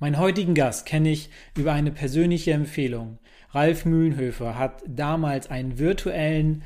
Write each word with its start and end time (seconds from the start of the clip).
Meinen 0.00 0.18
heutigen 0.18 0.54
Gast 0.54 0.86
kenne 0.86 1.10
ich 1.10 1.28
über 1.54 1.74
eine 1.74 1.90
persönliche 1.90 2.52
Empfehlung. 2.52 3.18
Ralf 3.50 3.84
Mühlenhöfer 3.84 4.58
hat 4.58 4.82
damals 4.86 5.50
einen 5.50 5.78
virtuellen 5.78 6.62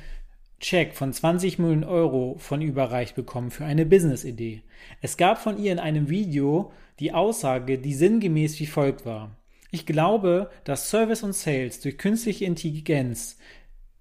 Check 0.61 0.95
von 0.95 1.13
20 1.13 1.59
Millionen 1.59 1.83
Euro 1.83 2.37
von 2.39 2.63
überreicht 2.63 3.17
bekommen 3.17 3.51
für 3.51 3.65
eine 3.65 3.87
Business-Idee. 3.87 4.63
Es 5.03 5.17
gab 5.17 5.43
von 5.43 5.59
ihr 5.59 5.73
in 5.73 5.81
einem 5.81 6.09
Video 6.09 6.71
die 7.01 7.13
Aussage, 7.13 7.77
die 7.79 7.95
sinngemäß 7.95 8.61
wie 8.61 8.67
folgt 8.67 9.05
war. 9.05 9.37
Ich 9.73 9.85
glaube, 9.85 10.49
dass 10.63 10.89
Service 10.89 11.25
und 11.25 11.35
Sales 11.35 11.81
durch 11.81 11.99
künstliche 11.99 12.45
Intelligenz 12.45 13.37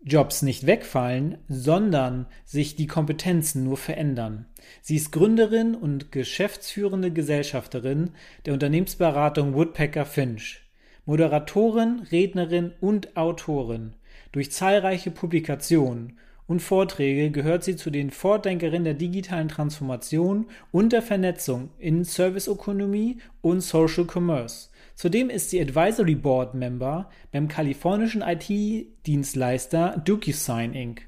Jobs 0.05 0.41
nicht 0.41 0.65
wegfallen, 0.65 1.37
sondern 1.47 2.25
sich 2.43 2.75
die 2.75 2.87
Kompetenzen 2.87 3.63
nur 3.63 3.77
verändern. 3.77 4.45
Sie 4.81 4.97
ist 4.97 5.11
Gründerin 5.11 5.75
und 5.75 6.11
geschäftsführende 6.11 7.11
Gesellschafterin 7.11 8.11
der 8.45 8.53
Unternehmensberatung 8.53 9.53
Woodpecker 9.53 10.05
Finch, 10.05 10.61
Moderatorin, 11.05 12.01
Rednerin 12.11 12.73
und 12.81 13.15
Autorin. 13.15 13.93
Durch 14.33 14.51
zahlreiche 14.51 15.11
Publikationen 15.11 16.17
und 16.47 16.61
Vorträge 16.61 17.31
gehört 17.31 17.63
sie 17.63 17.77
zu 17.77 17.89
den 17.89 18.11
Vordenkerinnen 18.11 18.83
der 18.83 18.93
digitalen 18.95 19.47
Transformation 19.47 20.47
und 20.71 20.91
der 20.91 21.01
Vernetzung 21.01 21.69
in 21.77 22.03
Serviceökonomie 22.03 23.19
und 23.41 23.61
Social 23.61 24.05
Commerce. 24.05 24.69
Zudem 24.95 25.29
ist 25.29 25.49
sie 25.49 25.59
Advisory 25.59 26.15
Board 26.15 26.53
Member 26.53 27.09
beim 27.31 27.47
kalifornischen 27.47 28.21
IT-Dienstleister 28.21 30.01
DocuSign 30.05 30.73
Inc. 30.73 31.01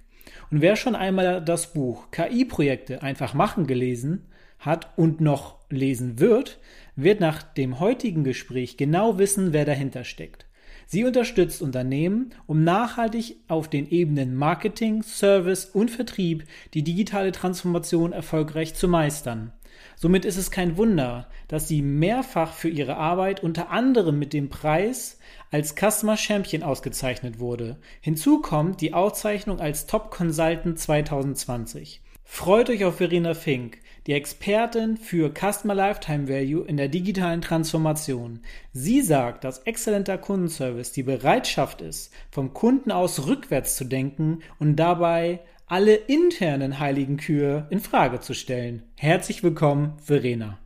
Und 0.51 0.61
wer 0.61 0.75
schon 0.75 0.95
einmal 0.95 1.43
das 1.43 1.73
Buch 1.73 2.11
KI-Projekte 2.11 3.03
einfach 3.03 3.33
machen 3.33 3.67
gelesen 3.67 4.25
hat 4.59 4.97
und 4.97 5.21
noch 5.21 5.59
lesen 5.69 6.19
wird, 6.19 6.59
wird 6.95 7.19
nach 7.19 7.43
dem 7.43 7.79
heutigen 7.79 8.23
Gespräch 8.23 8.77
genau 8.77 9.17
wissen, 9.17 9.53
wer 9.53 9.65
dahinter 9.65 10.03
steckt. 10.03 10.45
Sie 10.87 11.03
unterstützt 11.03 11.61
Unternehmen, 11.61 12.31
um 12.45 12.63
nachhaltig 12.63 13.37
auf 13.47 13.69
den 13.69 13.89
Ebenen 13.89 14.35
Marketing, 14.35 15.01
Service 15.01 15.65
und 15.65 15.89
Vertrieb 15.89 16.45
die 16.73 16.83
digitale 16.83 17.31
Transformation 17.31 18.13
erfolgreich 18.13 18.75
zu 18.75 18.87
meistern. 18.87 19.51
Somit 19.95 20.25
ist 20.25 20.37
es 20.37 20.51
kein 20.51 20.77
Wunder, 20.77 21.27
dass 21.47 21.67
sie 21.67 21.81
mehrfach 21.81 22.53
für 22.53 22.69
ihre 22.69 22.97
Arbeit 22.97 23.43
unter 23.43 23.69
anderem 23.69 24.19
mit 24.19 24.33
dem 24.33 24.49
Preis 24.49 25.19
als 25.51 25.75
Customer 25.75 26.17
Champion 26.17 26.63
ausgezeichnet 26.63 27.39
wurde. 27.39 27.77
Hinzu 28.01 28.41
kommt 28.41 28.81
die 28.81 28.93
Auszeichnung 28.93 29.59
als 29.59 29.85
Top 29.85 30.11
Consultant 30.11 30.79
2020. 30.79 32.01
Freut 32.23 32.69
euch 32.69 32.83
auf 32.83 32.97
Verena 32.97 33.35
Fink, 33.35 33.77
die 34.07 34.13
Expertin 34.13 34.97
für 34.97 35.31
Customer 35.31 35.75
Lifetime 35.75 36.27
Value 36.27 36.65
in 36.65 36.75
der 36.75 36.89
digitalen 36.89 37.41
Transformation. 37.41 38.41
Sie 38.73 39.01
sagt, 39.01 39.43
dass 39.43 39.59
exzellenter 39.59 40.17
Kundenservice 40.17 40.91
die 40.91 41.03
Bereitschaft 41.03 41.81
ist, 41.81 42.11
vom 42.31 42.53
Kunden 42.53 42.91
aus 42.91 43.27
rückwärts 43.27 43.75
zu 43.75 43.85
denken 43.85 44.39
und 44.59 44.75
dabei 44.75 45.39
alle 45.67 45.95
internen 45.95 46.79
heiligen 46.79 47.17
Kühe 47.17 47.67
in 47.69 47.79
Frage 47.79 48.19
zu 48.19 48.33
stellen. 48.33 48.83
Herzlich 48.95 49.41
willkommen, 49.41 49.93
Verena. 50.03 50.59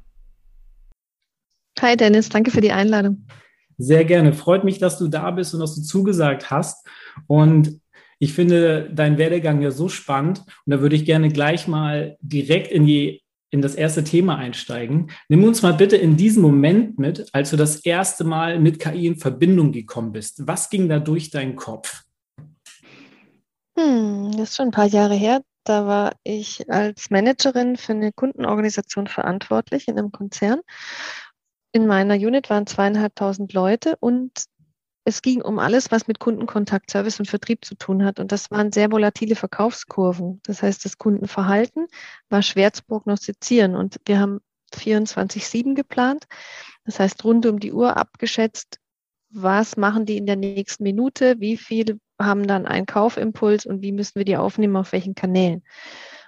Hi 1.81 1.95
Dennis, 1.95 2.27
danke 2.29 2.51
für 2.51 2.61
die 2.61 2.71
Einladung. 2.71 3.25
Sehr 3.77 4.03
gerne. 4.03 4.33
Freut 4.33 4.65
mich, 4.65 4.79
dass 4.79 4.97
du 4.97 5.07
da 5.07 5.31
bist 5.31 5.53
und 5.53 5.61
dass 5.61 5.75
du 5.75 5.81
zugesagt 5.81 6.51
hast. 6.51 6.85
Und 7.27 7.79
ich 8.19 8.33
finde 8.33 8.89
deinen 8.93 9.17
Werdegang 9.17 9.61
ja 9.61 9.71
so 9.71 9.87
spannend. 9.87 10.39
Und 10.65 10.71
da 10.73 10.81
würde 10.81 10.97
ich 10.97 11.05
gerne 11.05 11.29
gleich 11.29 11.67
mal 11.67 12.17
direkt 12.21 12.71
in 12.71 12.85
die 12.85 13.21
in 13.51 13.61
das 13.61 13.75
erste 13.75 14.03
Thema 14.03 14.37
einsteigen. 14.37 15.09
Nimm 15.27 15.43
uns 15.43 15.61
mal 15.61 15.73
bitte 15.73 15.95
in 15.97 16.17
diesen 16.17 16.43
Moment 16.43 16.99
mit, 16.99 17.33
als 17.33 17.49
du 17.49 17.57
das 17.57 17.77
erste 17.77 18.23
Mal 18.23 18.59
mit 18.59 18.79
KI 18.79 19.07
in 19.07 19.15
Verbindung 19.15 19.71
gekommen 19.71 20.11
bist. 20.11 20.45
Was 20.45 20.69
ging 20.69 20.87
da 20.87 20.99
durch 20.99 21.31
deinen 21.31 21.55
Kopf? 21.55 22.03
Hm, 23.75 24.31
das 24.33 24.49
ist 24.49 24.55
schon 24.57 24.67
ein 24.67 24.71
paar 24.71 24.85
Jahre 24.85 25.15
her. 25.15 25.41
Da 25.63 25.87
war 25.87 26.13
ich 26.23 26.69
als 26.69 27.09
Managerin 27.09 27.75
für 27.75 27.93
eine 27.93 28.11
Kundenorganisation 28.11 29.07
verantwortlich 29.07 29.87
in 29.87 29.97
einem 29.97 30.11
Konzern. 30.11 30.61
In 31.71 31.85
meiner 31.85 32.15
Unit 32.15 32.49
waren 32.49 32.65
zweieinhalbtausend 32.65 33.53
Leute 33.53 33.95
und 33.99 34.45
es 35.05 35.21
ging 35.21 35.41
um 35.41 35.59
alles, 35.59 35.91
was 35.91 36.07
mit 36.07 36.19
Kundenkontakt, 36.19 36.91
Service 36.91 37.19
und 37.19 37.27
Vertrieb 37.27 37.65
zu 37.65 37.75
tun 37.75 38.05
hat. 38.05 38.19
Und 38.19 38.31
das 38.31 38.51
waren 38.51 38.71
sehr 38.71 38.91
volatile 38.91 39.35
Verkaufskurven. 39.35 40.39
Das 40.43 40.61
heißt, 40.61 40.83
das 40.85 40.97
Kundenverhalten 40.97 41.87
war 42.29 42.41
schwer 42.41 42.73
zu 42.73 42.83
prognostizieren. 42.83 43.75
Und 43.75 43.97
wir 44.05 44.19
haben 44.19 44.39
24-7 44.73 45.73
geplant. 45.73 46.25
Das 46.85 46.99
heißt, 46.99 47.23
rund 47.23 47.45
um 47.45 47.59
die 47.59 47.73
Uhr 47.73 47.97
abgeschätzt, 47.97 48.79
was 49.31 49.77
machen 49.77 50.05
die 50.05 50.17
in 50.17 50.25
der 50.25 50.35
nächsten 50.35 50.83
Minute, 50.83 51.39
wie 51.39 51.57
viel 51.57 51.99
haben 52.19 52.47
dann 52.47 52.65
einen 52.65 52.85
Kaufimpuls 52.85 53.65
und 53.65 53.81
wie 53.81 53.91
müssen 53.91 54.15
wir 54.15 54.25
die 54.25 54.37
aufnehmen, 54.37 54.75
auf 54.75 54.91
welchen 54.91 55.15
Kanälen. 55.15 55.63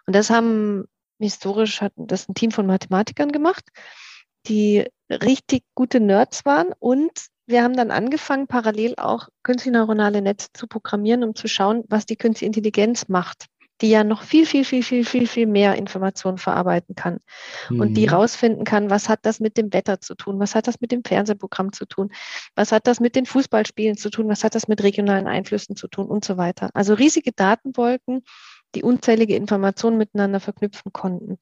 Und 0.06 0.16
das 0.16 0.30
haben 0.30 0.86
historisch 1.20 1.82
hat 1.82 1.94
das 1.96 2.28
ein 2.28 2.34
Team 2.34 2.52
von 2.52 2.66
Mathematikern 2.66 3.32
gemacht, 3.32 3.66
die 4.48 4.86
richtig 5.10 5.64
gute 5.76 6.00
Nerds 6.00 6.46
waren 6.46 6.70
und 6.80 7.12
wir 7.48 7.64
haben 7.64 7.76
dann 7.76 7.92
angefangen, 7.92 8.48
parallel 8.48 8.96
auch 8.98 9.28
künstliche 9.44 9.78
neuronale 9.78 10.22
Netze 10.22 10.48
zu 10.54 10.68
programmieren, 10.68 11.24
um 11.24 11.36
zu 11.36 11.48
schauen, 11.48 11.84
was 11.90 12.06
die 12.06 12.16
künstliche 12.16 12.46
Intelligenz 12.46 13.10
macht, 13.10 13.48
die 13.82 13.90
ja 13.90 14.04
noch 14.04 14.22
viel, 14.22 14.46
viel, 14.46 14.64
viel, 14.64 14.84
viel, 14.84 15.04
viel, 15.04 15.28
viel 15.28 15.48
mehr 15.48 15.76
Informationen 15.76 16.38
verarbeiten 16.38 16.96
kann 16.96 17.20
mhm. 17.70 17.82
und 17.82 17.94
die 17.96 18.08
mhm. 18.08 18.14
rausfinden 18.14 18.64
kann, 18.64 18.90
was 18.90 19.10
hat 19.10 19.20
das 19.24 19.40
mit 19.40 19.58
dem 19.58 19.74
Wetter 19.74 20.00
zu 20.00 20.16
tun, 20.16 20.40
was 20.40 20.56
hat 20.56 20.68
das 20.68 20.80
mit 20.82 20.92
dem 20.92 21.04
Fernsehprogramm 21.04 21.74
zu 21.74 21.86
tun, 21.86 22.12
was 22.56 22.72
hat 22.72 22.88
das 22.88 23.00
mit 23.00 23.16
den 23.16 23.26
Fußballspielen 23.26 23.98
zu 23.98 24.10
tun, 24.10 24.30
was 24.30 24.44
hat 24.44 24.56
das 24.56 24.68
mit 24.68 24.84
regionalen 24.84 25.28
Einflüssen 25.28 25.76
zu 25.76 25.88
tun 25.88 26.08
und 26.08 26.24
so 26.24 26.38
weiter. 26.38 26.70
Also 26.74 26.94
riesige 26.94 27.32
Datenwolken, 27.32 28.24
die 28.76 28.84
unzählige 28.84 29.36
Informationen 29.36 29.98
miteinander 29.98 30.40
verknüpfen 30.40 30.94
konnten. 30.94 31.38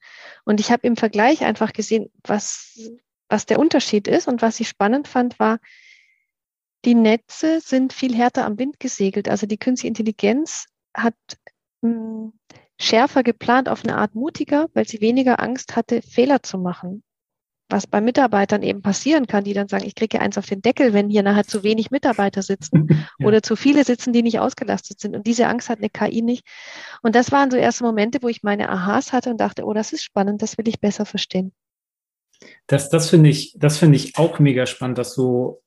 Und 0.45 0.59
ich 0.59 0.71
habe 0.71 0.87
im 0.87 0.95
Vergleich 0.95 1.43
einfach 1.43 1.73
gesehen, 1.73 2.11
was, 2.23 2.91
was 3.27 3.45
der 3.45 3.59
Unterschied 3.59 4.07
ist 4.07 4.27
und 4.27 4.41
was 4.41 4.59
ich 4.59 4.69
spannend 4.69 5.07
fand, 5.07 5.39
war, 5.39 5.59
die 6.85 6.95
Netze 6.95 7.59
sind 7.59 7.93
viel 7.93 8.15
härter 8.15 8.45
am 8.45 8.57
Wind 8.57 8.79
gesegelt. 8.79 9.29
Also 9.29 9.45
die 9.45 9.57
künstliche 9.57 9.89
Intelligenz 9.89 10.65
hat 10.95 11.15
mh, 11.81 11.91
hm, 11.91 12.33
schärfer 12.79 13.23
geplant, 13.23 13.67
auf 13.69 13.83
eine 13.83 13.97
Art 13.97 14.15
mutiger, 14.15 14.67
weil 14.73 14.87
sie 14.87 15.01
weniger 15.01 15.41
Angst 15.41 15.75
hatte, 15.75 16.01
Fehler 16.01 16.41
zu 16.41 16.57
machen. 16.57 17.03
Was 17.69 17.85
bei 17.85 18.01
Mitarbeitern 18.01 18.63
eben 18.63 18.81
passieren 18.81 19.27
kann, 19.27 19.43
die 19.43 19.53
dann 19.53 19.67
sagen, 19.67 19.85
ich 19.85 19.93
kriege 19.93 20.19
eins 20.19 20.37
auf 20.37 20.47
den 20.47 20.61
Deckel, 20.61 20.93
wenn 20.93 21.09
hier 21.09 21.21
nachher 21.21 21.45
zu 21.45 21.63
wenig 21.63 21.91
Mitarbeiter 21.91 22.41
sitzen 22.41 22.87
ja. 23.19 23.27
oder 23.27 23.43
zu 23.43 23.55
viele 23.55 23.83
sitzen, 23.83 24.11
die 24.11 24.23
nicht 24.23 24.39
ausgelastet 24.39 24.99
sind. 24.99 25.15
Und 25.15 25.27
diese 25.27 25.47
Angst 25.47 25.69
hat 25.69 25.77
eine 25.77 25.89
KI 25.89 26.21
nicht. 26.21 26.45
Und 27.03 27.15
das 27.15 27.31
waren 27.31 27.51
so 27.51 27.57
erste 27.57 27.83
Momente, 27.83 28.19
wo 28.21 28.27
ich 28.27 28.41
meine 28.41 28.69
Aha's 28.69 29.13
hatte 29.13 29.29
und 29.29 29.39
dachte, 29.39 29.65
oh, 29.65 29.73
das 29.73 29.93
ist 29.93 30.03
spannend, 30.03 30.41
das 30.41 30.57
will 30.57 30.67
ich 30.67 30.79
besser 30.79 31.05
verstehen. 31.05 31.53
Das, 32.67 32.89
das 32.89 33.09
finde 33.09 33.29
ich, 33.29 33.55
das 33.57 33.77
finde 33.77 33.97
ich 33.97 34.17
auch 34.17 34.39
mega 34.39 34.65
spannend, 34.65 34.97
dass 34.97 35.13
du 35.13 35.61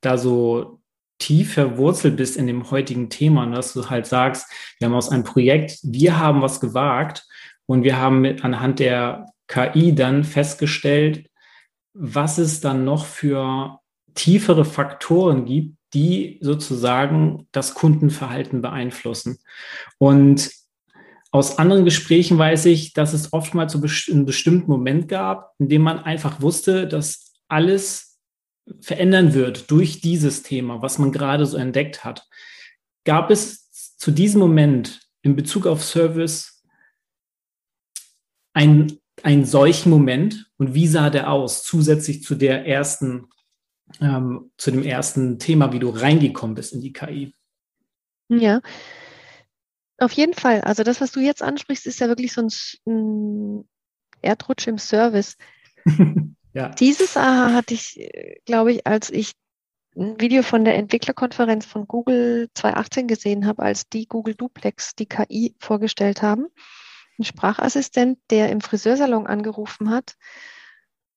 da 0.00 0.16
so 0.18 0.80
tief 1.18 1.54
verwurzelt 1.54 2.16
bist 2.16 2.36
in 2.36 2.46
dem 2.46 2.70
heutigen 2.70 3.10
Thema 3.10 3.42
und 3.42 3.52
dass 3.52 3.72
du 3.72 3.90
halt 3.90 4.06
sagst, 4.06 4.50
wir 4.78 4.86
haben 4.86 4.94
aus 4.94 5.10
einem 5.10 5.24
Projekt, 5.24 5.78
wir 5.82 6.18
haben 6.18 6.42
was 6.42 6.60
gewagt 6.60 7.26
und 7.66 7.82
wir 7.82 7.98
haben 7.98 8.20
mit, 8.20 8.44
anhand 8.44 8.78
der 8.78 9.26
KI 9.48 9.94
dann 9.94 10.24
festgestellt, 10.24 11.28
was 11.98 12.38
es 12.38 12.60
dann 12.60 12.84
noch 12.84 13.04
für 13.06 13.80
tiefere 14.14 14.64
Faktoren 14.64 15.44
gibt, 15.44 15.76
die 15.94 16.38
sozusagen 16.40 17.48
das 17.52 17.74
Kundenverhalten 17.74 18.62
beeinflussen. 18.62 19.38
Und 19.98 20.50
aus 21.30 21.58
anderen 21.58 21.84
Gesprächen 21.84 22.38
weiß 22.38 22.66
ich, 22.66 22.92
dass 22.92 23.12
es 23.12 23.32
oftmals 23.32 23.72
so 23.72 23.82
einen 24.12 24.26
bestimmten 24.26 24.70
Moment 24.70 25.08
gab, 25.08 25.54
in 25.58 25.68
dem 25.68 25.82
man 25.82 25.98
einfach 25.98 26.40
wusste, 26.40 26.86
dass 26.86 27.34
alles 27.48 28.18
verändern 28.80 29.34
wird 29.34 29.70
durch 29.70 30.00
dieses 30.00 30.42
Thema, 30.42 30.82
was 30.82 30.98
man 30.98 31.12
gerade 31.12 31.46
so 31.46 31.56
entdeckt 31.56 32.04
hat. 32.04 32.26
Gab 33.04 33.30
es 33.30 33.96
zu 33.96 34.10
diesem 34.10 34.40
Moment 34.40 35.00
in 35.22 35.36
Bezug 35.36 35.66
auf 35.66 35.82
Service 35.82 36.62
einen, 38.52 38.98
einen 39.24 39.44
solchen 39.44 39.90
Moment 39.90 40.50
und 40.56 40.74
wie 40.74 40.86
sah 40.86 41.10
der 41.10 41.30
aus, 41.30 41.62
zusätzlich 41.62 42.22
zu 42.22 42.34
der 42.34 42.66
ersten 42.66 43.28
ähm, 44.00 44.50
zu 44.56 44.70
dem 44.70 44.82
ersten 44.82 45.38
Thema, 45.38 45.72
wie 45.72 45.78
du 45.78 45.88
reingekommen 45.88 46.54
bist 46.54 46.72
in 46.72 46.80
die 46.80 46.92
KI. 46.92 47.34
Ja, 48.28 48.60
auf 49.98 50.12
jeden 50.12 50.34
Fall. 50.34 50.60
Also 50.60 50.82
das, 50.82 51.00
was 51.00 51.12
du 51.12 51.20
jetzt 51.20 51.42
ansprichst, 51.42 51.86
ist 51.86 52.00
ja 52.00 52.08
wirklich 52.08 52.32
so 52.32 52.42
ein, 52.42 52.50
ein 52.86 53.68
Erdrutsch 54.22 54.66
im 54.66 54.78
Service. 54.78 55.36
ja. 56.54 56.68
Dieses 56.70 57.16
Aha 57.16 57.52
hatte 57.54 57.74
ich, 57.74 58.10
glaube 58.44 58.72
ich, 58.72 58.86
als 58.86 59.10
ich 59.10 59.32
ein 59.96 60.20
Video 60.20 60.42
von 60.42 60.64
der 60.64 60.76
Entwicklerkonferenz 60.76 61.66
von 61.66 61.88
Google 61.88 62.48
2018 62.54 63.08
gesehen 63.08 63.46
habe, 63.46 63.62
als 63.62 63.88
die 63.88 64.06
Google 64.06 64.34
Duplex 64.34 64.94
die 64.94 65.06
KI 65.06 65.56
vorgestellt 65.58 66.22
haben. 66.22 66.46
Ein 67.18 67.24
Sprachassistent, 67.24 68.18
der 68.30 68.50
im 68.50 68.60
Friseursalon 68.60 69.26
angerufen 69.26 69.90
hat, 69.90 70.14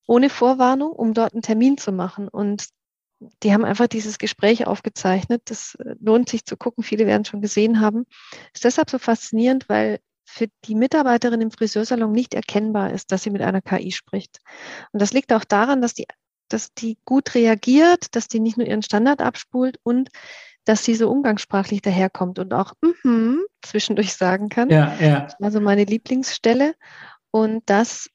ohne 0.07 0.29
Vorwarnung, 0.29 0.91
um 0.91 1.13
dort 1.13 1.33
einen 1.33 1.41
Termin 1.43 1.77
zu 1.77 1.91
machen. 1.91 2.27
Und 2.27 2.69
die 3.43 3.53
haben 3.53 3.65
einfach 3.65 3.87
dieses 3.87 4.17
Gespräch 4.17 4.67
aufgezeichnet. 4.67 5.43
Das 5.45 5.75
äh, 5.75 5.95
lohnt 5.99 6.29
sich 6.29 6.45
zu 6.45 6.57
gucken. 6.57 6.83
Viele 6.83 7.05
werden 7.05 7.21
es 7.21 7.27
schon 7.27 7.41
gesehen 7.41 7.79
haben. 7.79 8.05
Ist 8.53 8.65
deshalb 8.65 8.89
so 8.89 8.97
faszinierend, 8.97 9.69
weil 9.69 9.99
für 10.25 10.47
die 10.65 10.75
Mitarbeiterin 10.75 11.41
im 11.41 11.51
Friseursalon 11.51 12.11
nicht 12.11 12.33
erkennbar 12.33 12.93
ist, 12.93 13.11
dass 13.11 13.23
sie 13.23 13.29
mit 13.29 13.41
einer 13.41 13.61
KI 13.61 13.91
spricht. 13.91 14.39
Und 14.91 15.01
das 15.01 15.13
liegt 15.13 15.33
auch 15.33 15.43
daran, 15.43 15.81
dass 15.81 15.93
die, 15.93 16.07
dass 16.47 16.73
die 16.73 16.97
gut 17.05 17.35
reagiert, 17.35 18.15
dass 18.15 18.27
die 18.27 18.39
nicht 18.39 18.57
nur 18.57 18.65
ihren 18.65 18.81
Standard 18.81 19.21
abspult 19.21 19.77
und 19.83 20.09
dass 20.65 20.85
sie 20.85 20.95
so 20.95 21.09
umgangssprachlich 21.09 21.81
daherkommt 21.81 22.39
und 22.39 22.53
auch 22.53 22.73
mm 22.81 23.07
-hmm 23.07 23.37
zwischendurch 23.61 24.13
sagen 24.13 24.49
kann. 24.49 24.69
Ja, 24.69 24.95
ja. 24.99 25.21
Das 25.21 25.35
war 25.39 25.51
so 25.51 25.61
meine 25.61 25.83
Lieblingsstelle. 25.83 26.75
Und 27.31 27.69
dass 27.69 28.09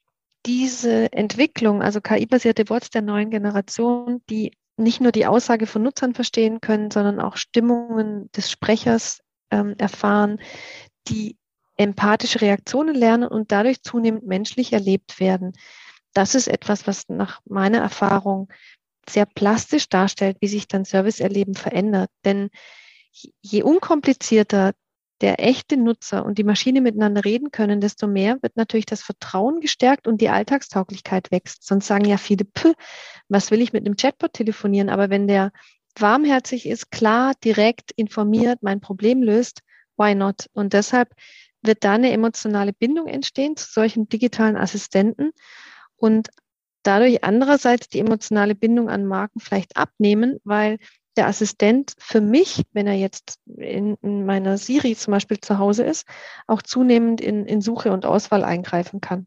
diese 0.44 1.12
Entwicklung, 1.12 1.82
also 1.82 2.00
KI-basierte 2.00 2.64
Bots 2.64 2.90
der 2.90 3.02
neuen 3.02 3.31
Generation, 3.31 4.22
die 4.28 4.52
nicht 4.76 5.00
nur 5.00 5.12
die 5.12 5.26
Aussage 5.26 5.66
von 5.66 5.82
Nutzern 5.82 6.14
verstehen 6.14 6.60
können, 6.60 6.90
sondern 6.90 7.19
auch 7.19 7.37
Stimmungen 7.37 8.31
des 8.32 8.50
Sprechers 8.50 9.20
ähm, 9.50 9.75
erfahren, 9.78 10.38
die 11.08 11.37
empathische 11.76 12.40
Reaktionen 12.40 12.94
lernen 12.94 13.28
und 13.28 13.52
dadurch 13.52 13.82
zunehmend 13.82 14.26
menschlich 14.26 14.72
erlebt 14.72 15.19
werden. 15.19 15.52
Das 16.12 16.34
ist 16.34 16.48
etwas, 16.48 16.87
was 16.87 17.08
nach 17.08 17.40
meiner 17.44 17.78
Erfahrung 17.78 18.48
sehr 19.08 19.26
plastisch 19.26 19.88
darstellt, 19.88 20.38
wie 20.41 20.49
sich 20.49 20.69
dann 20.69 20.85
Serviceerleben 20.85 21.55
verändert. 21.55 22.11
Denn 22.25 22.50
je 23.43 23.62
unkomplizierter 23.62 24.73
der 25.23 25.43
echte 25.43 25.76
Nutzer 25.76 26.25
und 26.26 26.37
die 26.37 26.44
Maschine 26.44 26.81
miteinander 26.81 27.25
reden 27.25 27.50
können, 27.50 27.81
desto 27.81 28.06
mehr 28.06 28.37
wird 28.43 28.56
natürlich 28.56 28.87
das 28.87 29.03
Vertrauen 29.03 29.61
gestärkt 29.61 30.06
und 30.06 30.20
die 30.20 30.29
Alltagstauglichkeit 30.29 31.31
wächst. 31.31 31.67
Sonst 31.67 31.87
sagen 31.87 32.05
ja 32.05 32.19
viele, 32.19 32.47
was 33.29 33.50
will 33.50 33.62
ich 33.62 33.73
mit 33.73 33.87
einem 33.87 33.97
Chatbot 33.97 34.35
telefonieren? 34.35 34.91
Aber 34.91 35.08
wenn 35.08 35.26
der 35.26 35.53
warmherzig 35.99 36.67
ist, 36.67 36.91
klar, 36.91 37.32
direkt 37.43 37.93
informiert, 37.93 38.58
mein 38.62 38.81
Problem 38.81 39.23
löst, 39.23 39.61
why 39.97 40.14
not? 40.14 40.50
Und 40.53 40.75
deshalb 40.75 41.14
wird 41.62 41.82
da 41.85 41.94
eine 41.94 42.12
emotionale 42.12 42.75
Bindung 42.75 43.06
entstehen 43.06 43.56
zu 43.56 43.67
solchen 43.70 44.08
digitalen 44.08 44.56
Assistenten 44.56 45.31
und 45.97 46.29
dadurch 46.87 47.25
andererseits 47.25 47.88
die 47.88 48.00
emotionale 48.00 48.55
Bindung 48.55 48.88
an 48.88 49.06
Marken 49.06 49.41
vielleicht 49.41 49.77
abnehmen, 49.77 50.38
weil 50.44 50.79
der 51.17 51.27
Assistent 51.27 51.94
für 51.99 52.21
mich, 52.21 52.62
wenn 52.73 52.87
er 52.87 52.94
jetzt 52.94 53.38
in, 53.56 53.97
in, 54.03 54.27
meiner 54.27 54.59
Siri 54.59 54.94
zum 54.94 55.12
Beispiel 55.12 55.41
zu 55.41 55.59
Hause 55.59 55.85
ist, 55.85 56.06
auch 56.47 56.62
zunehmend 56.62 57.21
in, 57.21 57.47
in 57.47 57.61
Suche 57.61 57.91
und 57.91 58.05
Auswahl 58.05 58.44
eingreifen 58.44 59.00
kann. 59.00 59.27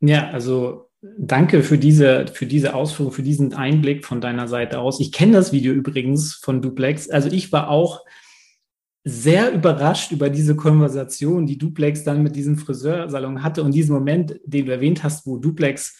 Ja, 0.00 0.30
also 0.30 0.90
danke 1.02 1.62
für 1.62 1.78
diese, 1.78 2.26
für 2.28 2.46
diese 2.46 2.74
Ausführung, 2.74 3.12
für 3.12 3.22
diesen 3.22 3.52
Einblick 3.52 4.06
von 4.06 4.20
deiner 4.20 4.48
Seite 4.48 4.80
aus. 4.80 5.00
Ich 5.00 5.12
kenne 5.12 5.32
das 5.32 5.52
Video 5.52 5.74
übrigens 5.74 6.34
von 6.34 6.62
Duplex. 6.62 7.10
Also 7.10 7.28
ich 7.30 7.52
war 7.52 7.68
auch 7.68 8.04
sehr 9.04 9.52
überrascht 9.52 10.12
über 10.12 10.28
diese 10.28 10.56
Konversation, 10.56 11.46
die 11.46 11.58
Duplex 11.58 12.04
dann 12.04 12.22
mit 12.22 12.36
diesem 12.36 12.58
Friseursalon 12.58 13.42
hatte 13.42 13.62
und 13.62 13.72
diesen 13.72 13.94
Moment, 13.94 14.38
den 14.44 14.66
du 14.66 14.72
erwähnt 14.72 15.02
hast, 15.02 15.26
wo 15.26 15.38
Duplex, 15.38 15.98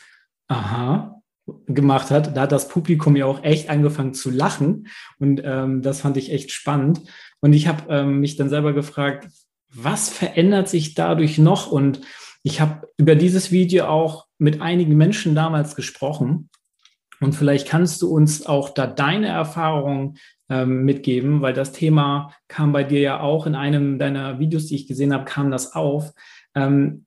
aha, 0.49 1.21
gemacht 1.67 2.11
hat, 2.11 2.37
da 2.37 2.43
hat 2.43 2.53
das 2.53 2.69
Publikum 2.69 3.17
ja 3.17 3.27
auch 3.27 3.43
echt 3.43 3.71
angefangen 3.71 4.15
zu 4.15 4.31
lachen 4.31 4.87
und 5.19 5.41
ähm, 5.45 5.83
das 5.83 6.01
fand 6.01 6.17
ich 6.17 6.31
echt 6.31 6.53
spannend. 6.53 7.01
Und 7.41 7.55
ich 7.55 7.67
habe 7.67 7.85
ähm, 7.89 8.21
mich 8.21 8.37
dann 8.37 8.51
selber 8.51 8.73
gefragt, 8.73 9.29
was 9.73 10.09
verändert 10.09 10.69
sich 10.69 10.95
dadurch 10.95 11.39
noch? 11.39 11.71
Und 11.71 12.01
ich 12.43 12.61
habe 12.61 12.89
über 12.97 13.15
dieses 13.15 13.51
Video 13.51 13.87
auch 13.87 14.27
mit 14.39 14.61
einigen 14.61 14.97
Menschen 14.97 15.35
damals 15.35 15.77
gesprochen. 15.77 16.51
Und 17.21 17.35
vielleicht 17.35 17.69
kannst 17.69 18.01
du 18.03 18.11
uns 18.11 18.47
auch 18.47 18.71
da 18.71 18.87
deine 18.87 19.29
Erfahrungen 19.29 20.17
ähm, 20.49 20.85
mitgeben, 20.85 21.43
weil 21.43 21.53
das 21.53 21.73
Thema 21.73 22.35
kam 22.49 22.73
bei 22.73 22.83
dir 22.83 23.01
ja 23.01 23.21
auch 23.21 23.47
in 23.47 23.55
einem 23.55 23.99
deiner 23.99 24.39
Videos, 24.39 24.67
die 24.67 24.77
ich 24.77 24.87
gesehen 24.87 25.13
habe, 25.13 25.25
kam 25.25 25.51
das 25.51 25.75
auf. 25.75 26.13
Ähm, 26.55 27.07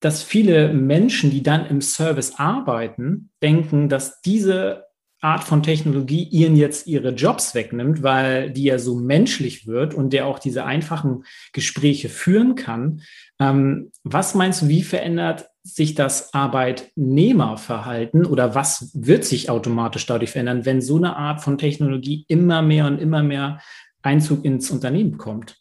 dass 0.00 0.22
viele 0.22 0.72
Menschen, 0.72 1.30
die 1.30 1.42
dann 1.42 1.66
im 1.66 1.80
Service 1.80 2.34
arbeiten, 2.36 3.30
denken, 3.40 3.88
dass 3.88 4.20
diese 4.20 4.86
Art 5.22 5.44
von 5.44 5.62
Technologie 5.62 6.24
ihnen 6.24 6.56
jetzt 6.56 6.88
ihre 6.88 7.10
Jobs 7.10 7.54
wegnimmt, 7.54 8.02
weil 8.02 8.50
die 8.50 8.64
ja 8.64 8.78
so 8.78 8.96
menschlich 8.96 9.68
wird 9.68 9.94
und 9.94 10.12
der 10.12 10.26
auch 10.26 10.40
diese 10.40 10.64
einfachen 10.64 11.24
Gespräche 11.52 12.08
führen 12.08 12.56
kann. 12.56 13.02
Ähm, 13.38 13.92
was 14.02 14.34
meinst 14.34 14.62
du, 14.62 14.68
wie 14.68 14.82
verändert 14.82 15.48
sich 15.62 15.94
das 15.94 16.34
Arbeitnehmerverhalten 16.34 18.26
oder 18.26 18.56
was 18.56 18.90
wird 18.94 19.24
sich 19.24 19.48
automatisch 19.48 20.06
dadurch 20.06 20.32
verändern, 20.32 20.66
wenn 20.66 20.80
so 20.80 20.96
eine 20.96 21.16
Art 21.16 21.40
von 21.40 21.56
Technologie 21.56 22.24
immer 22.26 22.60
mehr 22.60 22.86
und 22.86 22.98
immer 22.98 23.22
mehr 23.22 23.60
Einzug 24.02 24.44
ins 24.44 24.72
Unternehmen 24.72 25.12
bekommt? 25.12 25.56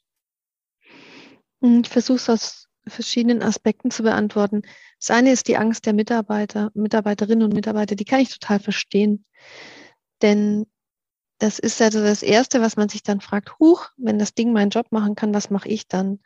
Ich 1.61 1.87
versuche 1.87 2.17
es 2.17 2.29
aus 2.29 2.60
verschiedenen 2.87 3.41
Aspekten 3.41 3.91
zu 3.91 4.03
beantworten. 4.03 4.61
Das 4.99 5.11
eine 5.11 5.31
ist 5.31 5.47
die 5.47 5.57
Angst 5.57 5.85
der 5.85 5.93
Mitarbeiter, 5.93 6.71
Mitarbeiterinnen 6.73 7.43
und 7.43 7.53
Mitarbeiter, 7.53 7.95
die 7.95 8.05
kann 8.05 8.19
ich 8.19 8.29
total 8.29 8.59
verstehen. 8.59 9.25
Denn 10.21 10.65
das 11.41 11.57
ist 11.57 11.81
also 11.81 12.03
das 12.03 12.21
Erste, 12.21 12.61
was 12.61 12.77
man 12.77 12.87
sich 12.87 13.01
dann 13.01 13.19
fragt, 13.19 13.57
huch, 13.59 13.89
wenn 13.97 14.19
das 14.19 14.35
Ding 14.35 14.53
meinen 14.53 14.69
Job 14.69 14.85
machen 14.91 15.15
kann, 15.15 15.33
was 15.33 15.49
mache 15.49 15.69
ich 15.69 15.87
dann? 15.87 16.19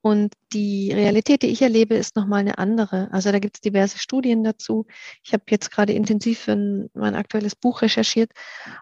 Und 0.00 0.34
die 0.52 0.90
Realität, 0.92 1.42
die 1.42 1.50
ich 1.50 1.62
erlebe, 1.62 1.94
ist 1.94 2.16
nochmal 2.16 2.40
eine 2.40 2.58
andere. 2.58 3.08
Also 3.12 3.30
da 3.30 3.38
gibt 3.38 3.58
es 3.58 3.60
diverse 3.60 4.00
Studien 4.00 4.42
dazu. 4.42 4.84
Ich 5.22 5.32
habe 5.32 5.44
jetzt 5.50 5.70
gerade 5.70 5.92
intensiv 5.92 6.40
für 6.40 6.54
ein, 6.54 6.90
mein 6.94 7.14
aktuelles 7.14 7.54
Buch 7.54 7.80
recherchiert 7.80 8.32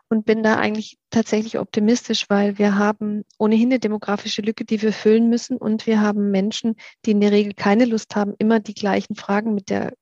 und 0.08 0.24
bin 0.24 0.42
da 0.42 0.56
eigentlich 0.56 0.96
tatsächlich 1.10 1.58
optimistisch, 1.58 2.30
weil 2.30 2.56
wir 2.56 2.78
haben 2.78 3.24
ohnehin 3.36 3.68
eine 3.68 3.78
demografische 3.78 4.40
Lücke, 4.40 4.64
die 4.64 4.80
wir 4.80 4.92
füllen 4.94 5.28
müssen 5.28 5.58
und 5.58 5.86
wir 5.86 6.00
haben 6.00 6.30
Menschen, 6.30 6.76
die 7.04 7.10
in 7.10 7.20
der 7.20 7.32
Regel 7.32 7.52
keine 7.52 7.84
Lust 7.84 8.16
haben, 8.16 8.32
immer 8.38 8.58
die 8.58 8.74
gleichen 8.74 9.16
Fragen 9.16 9.52
mit 9.52 9.68
der 9.68 9.92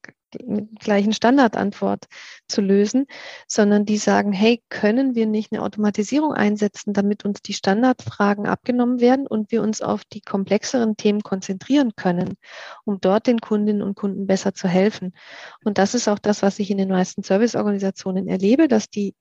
mit 0.44 0.80
gleichen 0.80 1.12
Standardantwort 1.12 2.06
zu 2.48 2.60
lösen, 2.60 3.06
sondern 3.46 3.84
die 3.84 3.98
sagen, 3.98 4.32
hey, 4.32 4.62
können 4.68 5.14
wir 5.14 5.26
nicht 5.26 5.52
eine 5.52 5.62
Automatisierung 5.62 6.32
einsetzen, 6.32 6.92
damit 6.92 7.24
uns 7.24 7.42
die 7.42 7.54
Standardfragen 7.54 8.46
abgenommen 8.46 9.00
werden 9.00 9.26
und 9.26 9.50
wir 9.50 9.62
uns 9.62 9.82
auf 9.82 10.04
die 10.04 10.20
komplexeren 10.20 10.96
Themen 10.96 11.22
konzentrieren 11.22 11.92
können, 11.96 12.34
um 12.84 13.00
dort 13.00 13.26
den 13.26 13.40
Kundinnen 13.40 13.82
und 13.82 13.94
Kunden 13.94 14.26
besser 14.26 14.54
zu 14.54 14.68
helfen. 14.68 15.12
Und 15.64 15.78
das 15.78 15.94
ist 15.94 16.08
auch 16.08 16.18
das, 16.18 16.42
was 16.42 16.58
ich 16.58 16.70
in 16.70 16.78
den 16.78 16.88
meisten 16.88 17.22
Serviceorganisationen 17.22 18.28
erlebe, 18.28 18.68
dass 18.68 18.88
die 18.88 19.14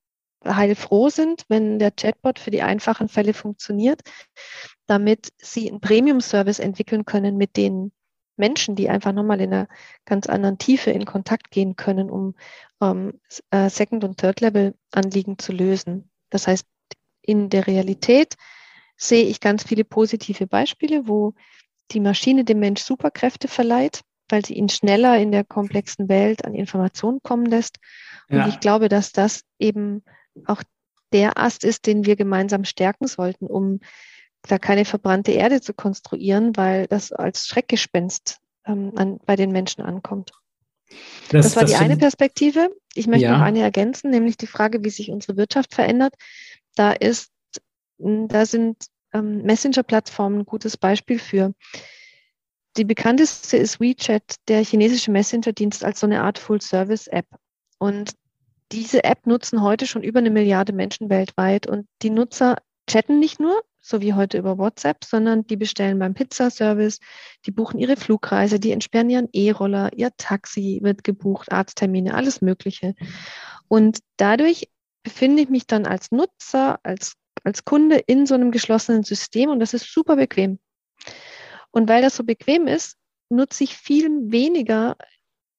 heilfroh 0.46 1.10
sind, 1.10 1.46
wenn 1.50 1.80
der 1.80 1.92
Chatbot 1.92 2.40
für 2.40 2.52
die 2.52 2.62
einfachen 2.62 3.08
Fälle 3.08 3.34
funktioniert, 3.34 4.02
damit 4.88 5.30
sie 5.38 5.70
einen 5.70 5.82
Premium-Service 5.82 6.60
entwickeln 6.60 7.06
können, 7.06 7.38
mit 7.38 7.58
denen 7.58 7.92
Menschen, 8.42 8.76
die 8.76 8.90
einfach 8.90 9.14
nochmal 9.14 9.40
in 9.40 9.54
einer 9.54 9.68
ganz 10.06 10.28
anderen 10.28 10.58
Tiefe 10.58 10.92
in 10.92 11.06
Kontakt 11.06 11.52
gehen 11.52 11.78
können, 11.78 12.10
um 12.10 12.36
ähm, 12.82 13.22
äh, 13.52 13.70
Second- 13.70 14.04
und 14.04 14.18
Third-Level-Anliegen 14.18 15.38
zu 15.38 15.54
lösen. 15.54 16.10
Das 16.30 16.48
heißt, 16.48 16.66
in 17.22 17.50
der 17.50 17.68
Realität 17.68 18.36
sehe 18.98 19.26
ich 19.26 19.40
ganz 19.40 19.64
viele 19.64 19.86
positive 19.86 20.48
Beispiele, 20.48 21.08
wo 21.08 21.34
die 21.92 22.00
Maschine 22.00 22.44
dem 22.44 22.60
Mensch 22.60 22.82
Superkräfte 22.82 23.48
verleiht, 23.48 24.02
weil 24.28 24.44
sie 24.44 24.56
ihn 24.56 24.70
schneller 24.70 25.18
in 25.18 25.32
der 25.32 25.44
komplexen 25.44 26.10
Welt 26.10 26.44
an 26.44 26.56
Informationen 26.56 27.20
kommen 27.22 27.46
lässt. 27.46 27.78
Und 28.30 28.38
ja. 28.38 28.48
ich 28.48 28.60
glaube, 28.60 28.90
dass 28.90 29.12
das 29.12 29.44
eben 29.60 30.04
auch 30.46 30.64
der 31.14 31.38
Ast 31.38 31.64
ist, 31.64 31.86
den 31.86 32.06
wir 32.06 32.16
gemeinsam 32.16 32.64
stärken 32.64 33.08
sollten, 33.08 33.46
um 33.46 33.80
da 34.48 34.58
keine 34.58 34.86
verbrannte 34.86 35.32
Erde 35.32 35.62
zu 35.62 35.74
konstruieren, 35.74 36.56
weil 36.58 36.88
das 36.88 37.12
als 37.12 37.48
Schreckgespenst 37.48 38.40
ähm, 38.66 38.94
an, 38.96 39.20
bei 39.26 39.36
den 39.36 39.52
Menschen 39.52 39.82
ankommt. 39.82 40.32
Das, 41.30 41.46
das 41.46 41.56
war 41.56 41.64
das 41.64 41.72
die 41.72 41.78
eine 41.78 41.98
Perspektive. 41.98 42.70
Ich 42.94 43.08
möchte 43.08 43.26
ja. 43.26 43.38
noch 43.38 43.44
eine 43.44 43.62
ergänzen, 43.62 44.12
nämlich 44.12 44.38
die 44.38 44.48
Frage, 44.48 44.84
wie 44.84 44.90
sich 44.90 45.12
unsere 45.12 45.38
Wirtschaft 45.38 45.74
verändert. 45.74 46.16
Da 46.76 46.92
ist, 46.92 47.32
da 47.98 48.46
sind 48.46 48.78
ähm, 49.14 49.44
Messenger-Plattformen 49.44 50.40
ein 50.40 50.46
gutes 50.46 50.78
Beispiel 50.78 51.20
für. 51.20 51.54
Die 52.78 52.86
bekannteste 52.86 53.58
ist 53.58 53.80
WeChat, 53.80 54.36
der 54.48 54.64
chinesische 54.64 55.12
Messenger-Dienst 55.12 55.84
als 55.84 56.00
so 56.00 56.08
eine 56.08 56.24
Art 56.24 56.40
Full-Service-App. 56.40 57.28
Und 57.78 58.14
diese 58.72 59.04
App 59.04 59.28
nutzen 59.28 59.62
heute 59.62 59.86
schon 59.86 60.04
über 60.04 60.20
eine 60.20 60.30
Milliarde 60.30 60.72
Menschen 60.72 61.10
weltweit 61.10 61.68
und 61.68 61.88
die 62.02 62.10
Nutzer 62.10 62.58
chatten 62.90 63.20
nicht 63.20 63.40
nur, 63.40 63.62
so 63.82 64.02
wie 64.02 64.14
heute 64.14 64.38
über 64.38 64.58
WhatsApp, 64.58 65.04
sondern 65.04 65.46
die 65.48 65.58
bestellen 65.58 66.00
beim 66.00 66.14
Pizzaservice, 66.14 67.00
die 67.46 67.52
buchen 67.52 67.80
ihre 67.80 67.98
Flugreise, 67.98 68.60
die 68.60 68.72
entsperren 68.72 69.10
ihren 69.10 69.30
E-Roller, 69.34 69.92
ihr 69.96 70.12
Taxi 70.18 70.80
wird 70.84 71.04
gebucht, 71.04 71.52
Arzttermine, 71.52 72.14
alles 72.14 72.42
Mögliche. 72.42 72.96
Und 73.68 74.00
dadurch 74.18 74.70
befinde 75.04 75.42
ich 75.44 75.50
mich 75.50 75.66
dann 75.68 75.86
als 75.86 76.12
Nutzer, 76.12 76.80
als, 76.84 77.14
als 77.44 77.66
Kunde 77.66 77.98
in 77.98 78.26
so 78.26 78.36
einem 78.36 78.52
geschlossenen 78.52 79.04
System 79.04 79.50
und 79.50 79.60
das 79.60 79.74
ist 79.74 79.92
super 79.92 80.16
bequem. 80.16 80.60
Und 81.72 81.90
weil 81.90 82.02
das 82.02 82.16
so 82.16 82.24
bequem 82.24 82.68
ist, 82.68 82.98
nutze 83.30 83.64
ich 83.64 83.76
viel 83.76 84.10
weniger 84.32 84.98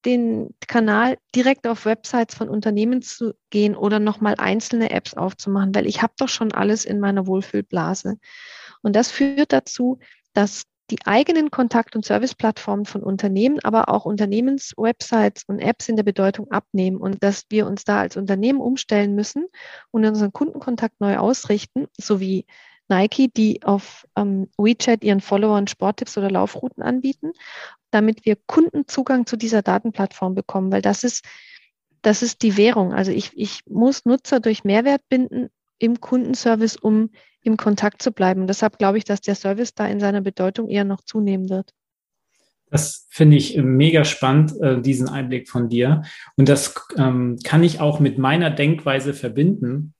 den 0.04 0.54
Kanal 0.66 1.18
direkt 1.34 1.66
auf 1.66 1.84
Websites 1.84 2.34
von 2.34 2.48
Unternehmen 2.48 3.02
zu 3.02 3.34
gehen 3.50 3.76
oder 3.76 3.98
nochmal 3.98 4.34
einzelne 4.38 4.90
Apps 4.90 5.14
aufzumachen, 5.14 5.74
weil 5.74 5.86
ich 5.86 6.02
habe 6.02 6.14
doch 6.18 6.28
schon 6.28 6.52
alles 6.52 6.84
in 6.84 7.00
meiner 7.00 7.26
Wohlfühlblase. 7.26 8.16
Und 8.82 8.96
das 8.96 9.10
führt 9.10 9.52
dazu, 9.52 9.98
dass 10.32 10.64
die 10.90 10.98
eigenen 11.06 11.50
Kontakt- 11.50 11.96
und 11.96 12.04
Serviceplattformen 12.04 12.84
von 12.84 13.02
Unternehmen, 13.02 13.58
aber 13.62 13.88
auch 13.88 14.04
Unternehmenswebsites 14.04 15.44
und 15.46 15.58
Apps 15.58 15.88
in 15.88 15.96
der 15.96 16.02
Bedeutung 16.02 16.50
abnehmen 16.50 16.98
und 16.98 17.22
dass 17.22 17.44
wir 17.48 17.66
uns 17.66 17.84
da 17.84 18.00
als 18.00 18.16
Unternehmen 18.16 18.60
umstellen 18.60 19.14
müssen 19.14 19.46
und 19.90 20.04
unseren 20.04 20.32
Kundenkontakt 20.32 21.00
neu 21.00 21.16
ausrichten, 21.16 21.86
sowie 21.98 22.46
Nike, 22.88 23.28
die 23.34 23.62
auf 23.62 24.06
ähm, 24.16 24.48
WeChat 24.58 25.04
ihren 25.04 25.20
Followern 25.20 25.66
Sporttipps 25.66 26.18
oder 26.18 26.30
Laufrouten 26.30 26.82
anbieten, 26.82 27.32
damit 27.90 28.24
wir 28.24 28.36
Kundenzugang 28.46 29.26
zu 29.26 29.36
dieser 29.36 29.62
Datenplattform 29.62 30.34
bekommen, 30.34 30.72
weil 30.72 30.82
das 30.82 31.04
ist, 31.04 31.24
das 32.02 32.22
ist 32.22 32.42
die 32.42 32.56
Währung. 32.56 32.92
Also 32.92 33.12
ich, 33.12 33.30
ich 33.34 33.60
muss 33.68 34.04
Nutzer 34.04 34.40
durch 34.40 34.64
Mehrwert 34.64 35.02
binden 35.08 35.48
im 35.78 36.00
Kundenservice, 36.00 36.76
um 36.76 37.10
im 37.42 37.56
Kontakt 37.56 38.02
zu 38.02 38.12
bleiben. 38.12 38.42
Und 38.42 38.46
deshalb 38.46 38.78
glaube 38.78 38.98
ich, 38.98 39.04
dass 39.04 39.20
der 39.20 39.34
Service 39.34 39.74
da 39.74 39.86
in 39.86 40.00
seiner 40.00 40.20
Bedeutung 40.20 40.68
eher 40.68 40.84
noch 40.84 41.02
zunehmen 41.02 41.48
wird. 41.48 41.72
Das 42.70 43.06
finde 43.10 43.36
ich 43.36 43.56
mega 43.58 44.04
spannend, 44.04 44.58
äh, 44.60 44.80
diesen 44.80 45.08
Einblick 45.08 45.50
von 45.50 45.68
dir. 45.68 46.02
Und 46.36 46.48
das 46.48 46.74
ähm, 46.96 47.38
kann 47.44 47.62
ich 47.62 47.80
auch 47.80 48.00
mit 48.00 48.16
meiner 48.16 48.50
Denkweise 48.50 49.12
verbinden. 49.12 49.94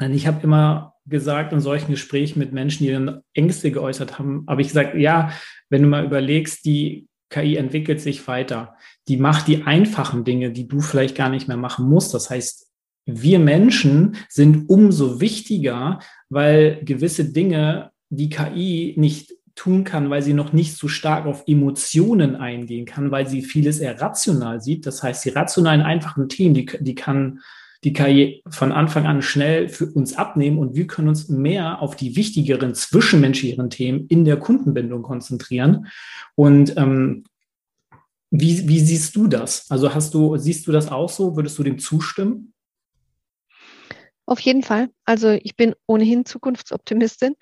Ich 0.00 0.26
habe 0.26 0.42
immer 0.42 0.95
gesagt 1.06 1.52
in 1.52 1.60
solchen 1.60 1.92
Gesprächen 1.92 2.38
mit 2.38 2.52
Menschen, 2.52 2.84
die 2.84 2.92
dann 2.92 3.20
Ängste 3.34 3.70
geäußert 3.70 4.18
haben, 4.18 4.44
habe 4.48 4.60
ich 4.60 4.68
gesagt, 4.68 4.96
ja, 4.96 5.32
wenn 5.70 5.82
du 5.82 5.88
mal 5.88 6.04
überlegst, 6.04 6.64
die 6.64 7.06
KI 7.30 7.56
entwickelt 7.56 8.00
sich 8.00 8.26
weiter. 8.28 8.76
Die 9.08 9.16
macht 9.16 9.48
die 9.48 9.64
einfachen 9.64 10.24
Dinge, 10.24 10.52
die 10.52 10.68
du 10.68 10.80
vielleicht 10.80 11.16
gar 11.16 11.28
nicht 11.28 11.48
mehr 11.48 11.56
machen 11.56 11.88
musst. 11.88 12.14
Das 12.14 12.30
heißt, 12.30 12.66
wir 13.06 13.38
Menschen 13.38 14.16
sind 14.28 14.68
umso 14.68 15.20
wichtiger, 15.20 16.00
weil 16.28 16.80
gewisse 16.84 17.32
Dinge 17.32 17.90
die 18.10 18.28
KI 18.28 18.94
nicht 18.96 19.32
tun 19.54 19.84
kann, 19.84 20.10
weil 20.10 20.22
sie 20.22 20.34
noch 20.34 20.52
nicht 20.52 20.76
so 20.76 20.86
stark 20.86 21.26
auf 21.26 21.44
Emotionen 21.46 22.36
eingehen 22.36 22.84
kann, 22.84 23.10
weil 23.10 23.26
sie 23.26 23.42
vieles 23.42 23.78
eher 23.78 24.00
rational 24.00 24.60
sieht. 24.60 24.86
Das 24.86 25.02
heißt, 25.02 25.24
die 25.24 25.30
rationalen, 25.30 25.80
einfachen 25.80 26.28
Themen, 26.28 26.54
die, 26.54 26.66
die 26.80 26.94
kann 26.94 27.40
die 27.84 27.92
KI 27.92 28.42
von 28.48 28.72
Anfang 28.72 29.06
an 29.06 29.22
schnell 29.22 29.68
für 29.68 29.86
uns 29.86 30.16
abnehmen 30.16 30.58
und 30.58 30.74
wir 30.74 30.86
können 30.86 31.08
uns 31.08 31.28
mehr 31.28 31.80
auf 31.82 31.96
die 31.96 32.16
wichtigeren 32.16 32.74
zwischenmenschlichen 32.74 33.70
Themen 33.70 34.06
in 34.08 34.24
der 34.24 34.38
Kundenbindung 34.38 35.02
konzentrieren. 35.02 35.86
Und 36.34 36.76
ähm, 36.76 37.24
wie, 38.30 38.68
wie 38.68 38.80
siehst 38.80 39.16
du 39.16 39.28
das? 39.28 39.70
Also 39.70 39.94
hast 39.94 40.14
du, 40.14 40.36
siehst 40.36 40.66
du 40.66 40.72
das 40.72 40.90
auch 40.90 41.08
so? 41.08 41.36
Würdest 41.36 41.58
du 41.58 41.62
dem 41.62 41.78
zustimmen? 41.78 42.52
Auf 44.26 44.40
jeden 44.40 44.62
Fall. 44.62 44.90
Also 45.04 45.30
ich 45.30 45.56
bin 45.56 45.74
ohnehin 45.86 46.24
Zukunftsoptimistin. 46.24 47.34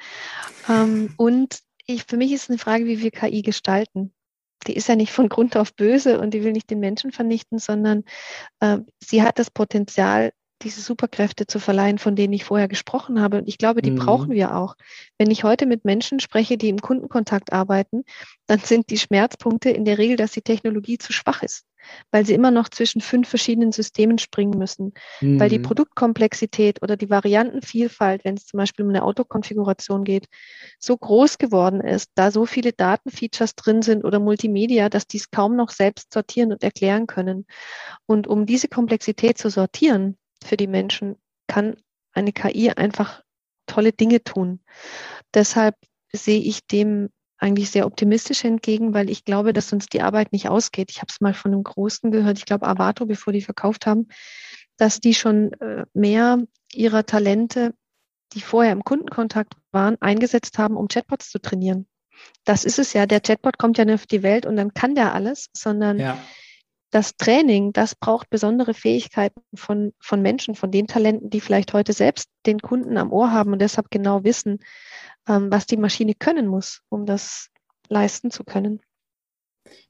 Ähm, 0.68 1.14
und 1.16 1.60
ich, 1.86 2.04
für 2.04 2.16
mich 2.16 2.32
ist 2.32 2.50
eine 2.50 2.58
Frage, 2.58 2.86
wie 2.86 3.00
wir 3.00 3.10
KI 3.10 3.42
gestalten 3.42 4.13
die 4.66 4.74
ist 4.74 4.88
ja 4.88 4.96
nicht 4.96 5.12
von 5.12 5.28
Grund 5.28 5.56
auf 5.56 5.74
böse 5.74 6.20
und 6.20 6.32
die 6.34 6.44
will 6.44 6.52
nicht 6.52 6.70
den 6.70 6.80
Menschen 6.80 7.12
vernichten, 7.12 7.58
sondern 7.58 8.04
äh, 8.60 8.78
sie 9.02 9.22
hat 9.22 9.38
das 9.38 9.50
Potenzial, 9.50 10.32
diese 10.62 10.80
Superkräfte 10.80 11.46
zu 11.46 11.58
verleihen, 11.58 11.98
von 11.98 12.16
denen 12.16 12.32
ich 12.32 12.44
vorher 12.44 12.68
gesprochen 12.68 13.20
habe. 13.20 13.38
Und 13.38 13.48
ich 13.48 13.58
glaube, 13.58 13.82
die 13.82 13.90
mhm. 13.90 13.96
brauchen 13.96 14.30
wir 14.30 14.56
auch. 14.56 14.76
Wenn 15.18 15.30
ich 15.30 15.44
heute 15.44 15.66
mit 15.66 15.84
Menschen 15.84 16.20
spreche, 16.20 16.56
die 16.56 16.68
im 16.68 16.80
Kundenkontakt 16.80 17.52
arbeiten, 17.52 18.04
dann 18.46 18.60
sind 18.60 18.90
die 18.90 18.98
Schmerzpunkte 18.98 19.70
in 19.70 19.84
der 19.84 19.98
Regel, 19.98 20.16
dass 20.16 20.32
die 20.32 20.42
Technologie 20.42 20.98
zu 20.98 21.12
schwach 21.12 21.42
ist 21.42 21.66
weil 22.10 22.24
sie 22.26 22.34
immer 22.34 22.50
noch 22.50 22.68
zwischen 22.68 23.00
fünf 23.00 23.28
verschiedenen 23.28 23.72
Systemen 23.72 24.18
springen 24.18 24.58
müssen, 24.58 24.94
mhm. 25.20 25.40
weil 25.40 25.48
die 25.48 25.58
mhm. 25.58 25.64
Produktkomplexität 25.64 26.82
oder 26.82 26.96
die 26.96 27.10
Variantenvielfalt, 27.10 28.24
wenn 28.24 28.36
es 28.36 28.46
zum 28.46 28.58
Beispiel 28.58 28.84
um 28.84 28.90
eine 28.90 29.02
Autokonfiguration 29.02 30.04
geht, 30.04 30.26
so 30.78 30.96
groß 30.96 31.38
geworden 31.38 31.80
ist, 31.80 32.10
da 32.14 32.30
so 32.30 32.46
viele 32.46 32.72
Datenfeatures 32.72 33.54
drin 33.54 33.82
sind 33.82 34.04
oder 34.04 34.20
Multimedia, 34.20 34.88
dass 34.88 35.06
die 35.06 35.18
es 35.18 35.30
kaum 35.30 35.56
noch 35.56 35.70
selbst 35.70 36.12
sortieren 36.12 36.52
und 36.52 36.62
erklären 36.62 37.06
können. 37.06 37.46
Und 38.06 38.26
um 38.26 38.46
diese 38.46 38.68
Komplexität 38.68 39.38
zu 39.38 39.50
sortieren 39.50 40.16
für 40.42 40.56
die 40.56 40.66
Menschen, 40.66 41.16
kann 41.46 41.76
eine 42.12 42.32
KI 42.32 42.70
einfach 42.70 43.22
tolle 43.66 43.92
Dinge 43.92 44.22
tun. 44.22 44.60
Deshalb 45.34 45.76
sehe 46.12 46.40
ich 46.40 46.66
dem 46.66 47.10
eigentlich 47.38 47.70
sehr 47.70 47.86
optimistisch 47.86 48.44
entgegen, 48.44 48.94
weil 48.94 49.10
ich 49.10 49.24
glaube, 49.24 49.52
dass 49.52 49.72
uns 49.72 49.86
die 49.86 50.02
Arbeit 50.02 50.32
nicht 50.32 50.48
ausgeht. 50.48 50.90
Ich 50.90 50.98
habe 50.98 51.08
es 51.10 51.20
mal 51.20 51.34
von 51.34 51.52
einem 51.52 51.64
Großen 51.64 52.10
gehört, 52.10 52.38
ich 52.38 52.46
glaube 52.46 52.66
Avato, 52.66 53.06
bevor 53.06 53.32
die 53.32 53.42
verkauft 53.42 53.86
haben, 53.86 54.08
dass 54.76 55.00
die 55.00 55.14
schon 55.14 55.52
äh, 55.54 55.84
mehr 55.92 56.42
ihrer 56.72 57.06
Talente, 57.06 57.74
die 58.32 58.40
vorher 58.40 58.72
im 58.72 58.84
Kundenkontakt 58.84 59.54
waren, 59.72 60.00
eingesetzt 60.00 60.58
haben, 60.58 60.76
um 60.76 60.88
Chatbots 60.88 61.30
zu 61.30 61.40
trainieren. 61.40 61.86
Das 62.44 62.64
ist 62.64 62.78
es 62.78 62.92
ja. 62.92 63.06
Der 63.06 63.20
Chatbot 63.20 63.58
kommt 63.58 63.78
ja 63.78 63.84
nicht 63.84 63.94
auf 63.94 64.06
die 64.06 64.22
Welt 64.22 64.46
und 64.46 64.56
dann 64.56 64.74
kann 64.74 64.94
der 64.94 65.14
alles, 65.14 65.50
sondern 65.52 65.98
ja. 65.98 66.18
Das 66.94 67.16
Training, 67.16 67.72
das 67.72 67.96
braucht 67.96 68.30
besondere 68.30 68.72
Fähigkeiten 68.72 69.40
von, 69.54 69.92
von 69.98 70.22
Menschen, 70.22 70.54
von 70.54 70.70
den 70.70 70.86
Talenten, 70.86 71.28
die 71.28 71.40
vielleicht 71.40 71.72
heute 71.72 71.92
selbst 71.92 72.28
den 72.46 72.60
Kunden 72.60 72.96
am 72.96 73.12
Ohr 73.12 73.32
haben 73.32 73.52
und 73.52 73.58
deshalb 73.58 73.90
genau 73.90 74.22
wissen, 74.22 74.60
ähm, 75.28 75.50
was 75.50 75.66
die 75.66 75.76
Maschine 75.76 76.14
können 76.14 76.46
muss, 76.46 76.82
um 76.90 77.04
das 77.04 77.50
leisten 77.88 78.30
zu 78.30 78.44
können. 78.44 78.80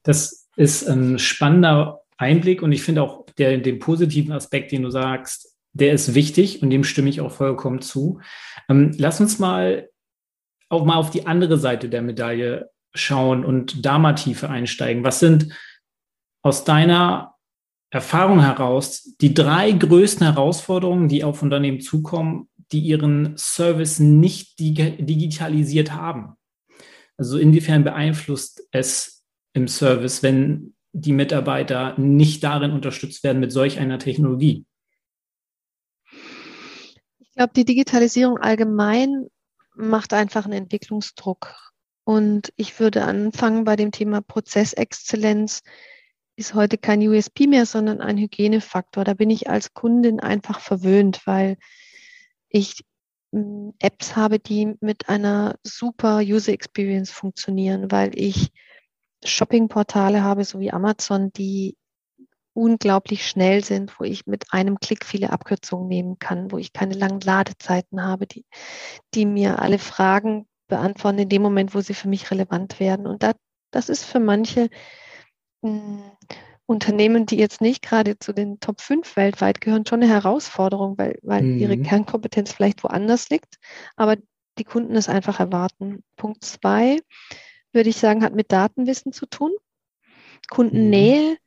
Das 0.01 0.47
ist 0.55 0.87
ein 0.87 1.19
spannender 1.19 2.01
Einblick 2.17 2.63
und 2.63 2.71
ich 2.71 2.81
finde 2.81 3.03
auch 3.03 3.27
der, 3.37 3.59
den 3.59 3.77
positiven 3.77 4.31
Aspekt, 4.31 4.71
den 4.71 4.81
du 4.81 4.89
sagst, 4.89 5.55
der 5.73 5.93
ist 5.93 6.15
wichtig 6.15 6.63
und 6.63 6.71
dem 6.71 6.83
stimme 6.83 7.09
ich 7.09 7.21
auch 7.21 7.31
vollkommen 7.31 7.81
zu. 7.81 8.19
Ähm, 8.67 8.93
lass 8.97 9.21
uns 9.21 9.37
mal 9.37 9.89
auch 10.69 10.85
mal 10.85 10.95
auf 10.95 11.11
die 11.11 11.27
andere 11.27 11.59
Seite 11.59 11.87
der 11.87 12.01
Medaille 12.01 12.71
schauen 12.95 13.45
und 13.45 13.85
da 13.85 13.99
mal 13.99 14.13
tiefer 14.13 14.49
einsteigen. 14.49 15.03
Was 15.03 15.19
sind 15.19 15.53
aus 16.45 16.63
deiner 16.63 17.33
Erfahrung 17.89 18.39
heraus 18.39 19.15
die 19.19 19.33
drei 19.33 19.71
größten 19.71 20.27
Herausforderungen, 20.27 21.09
die 21.09 21.23
auf 21.23 21.41
Unternehmen 21.41 21.81
zukommen, 21.81 22.49
die 22.71 22.81
ihren 22.81 23.35
Service 23.35 23.97
nicht 23.97 24.59
digitalisiert 24.59 25.93
haben. 25.93 26.35
Also 27.17 27.39
inwiefern 27.39 27.83
beeinflusst 27.83 28.61
es 28.69 29.25
im 29.53 29.67
Service, 29.67 30.21
wenn 30.21 30.75
die 30.91 31.13
Mitarbeiter 31.13 31.97
nicht 31.97 32.43
darin 32.43 32.73
unterstützt 32.73 33.23
werden 33.23 33.39
mit 33.39 33.51
solch 33.51 33.79
einer 33.79 33.97
Technologie? 33.97 34.67
Ich 37.17 37.33
glaube, 37.33 37.53
die 37.55 37.65
Digitalisierung 37.65 38.37
allgemein 38.37 39.29
macht 39.73 40.13
einfach 40.13 40.45
einen 40.45 40.53
Entwicklungsdruck. 40.53 41.55
Und 42.03 42.53
ich 42.55 42.79
würde 42.79 43.03
anfangen 43.03 43.63
bei 43.63 43.75
dem 43.75 43.91
Thema 43.91 44.21
Prozessexzellenz 44.21 45.63
ist 46.35 46.53
heute 46.53 46.77
kein 46.77 47.01
USP 47.07 47.47
mehr, 47.47 47.65
sondern 47.65 48.01
ein 48.01 48.17
Hygienefaktor. 48.17 49.03
Da 49.03 49.13
bin 49.13 49.29
ich 49.29 49.49
als 49.49 49.73
Kundin 49.73 50.19
einfach 50.19 50.59
verwöhnt, 50.59 51.25
weil 51.25 51.57
ich 52.49 52.83
hm, 53.31 53.73
Apps 53.79 54.15
habe, 54.15 54.39
die 54.39 54.75
mit 54.81 55.09
einer 55.09 55.55
super 55.63 56.19
User 56.19 56.51
Experience 56.53 57.11
funktionieren, 57.11 57.91
weil 57.91 58.11
ich 58.15 58.51
Shoppingportale 59.23 60.23
habe, 60.23 60.43
so 60.43 60.59
wie 60.59 60.71
Amazon, 60.71 61.31
die 61.33 61.77
unglaublich 62.53 63.27
schnell 63.27 63.63
sind, 63.63 63.99
wo 63.99 64.05
ich 64.05 64.27
mit 64.27 64.53
einem 64.53 64.79
Klick 64.79 65.05
viele 65.05 65.31
Abkürzungen 65.31 65.87
nehmen 65.87 66.19
kann, 66.19 66.51
wo 66.51 66.57
ich 66.57 66.71
keine 66.71 66.95
langen 66.95 67.19
Ladezeiten 67.19 68.01
habe, 68.01 68.27
die, 68.27 68.45
die 69.13 69.25
mir 69.25 69.59
alle 69.59 69.77
Fragen 69.77 70.47
beantworten 70.67 71.19
in 71.19 71.29
dem 71.29 71.41
Moment, 71.41 71.75
wo 71.75 71.81
sie 71.81 71.93
für 71.93 72.07
mich 72.07 72.31
relevant 72.31 72.79
werden. 72.79 73.07
Und 73.07 73.23
da, 73.23 73.33
das 73.71 73.89
ist 73.89 74.05
für 74.05 74.21
manche 74.21 74.69
Unternehmen, 76.65 77.25
die 77.25 77.37
jetzt 77.37 77.61
nicht 77.61 77.83
gerade 77.83 78.17
zu 78.17 78.33
den 78.33 78.59
Top 78.59 78.81
5 78.81 79.15
weltweit 79.15 79.61
gehören, 79.61 79.85
schon 79.85 80.01
eine 80.01 80.11
Herausforderung, 80.11 80.97
weil, 80.97 81.19
weil 81.21 81.43
mhm. 81.43 81.59
ihre 81.59 81.77
Kernkompetenz 81.77 82.51
vielleicht 82.51 82.83
woanders 82.83 83.29
liegt, 83.29 83.57
aber 83.95 84.17
die 84.57 84.63
Kunden 84.63 84.95
es 84.95 85.09
einfach 85.09 85.39
erwarten. 85.39 86.03
Punkt 86.15 86.43
zwei, 86.43 86.99
würde 87.71 87.89
ich 87.89 87.97
sagen, 87.97 88.23
hat 88.23 88.33
mit 88.33 88.51
Datenwissen 88.51 89.11
zu 89.11 89.25
tun. 89.25 89.51
Kundennähe, 90.49 91.31
mhm. 91.31 91.37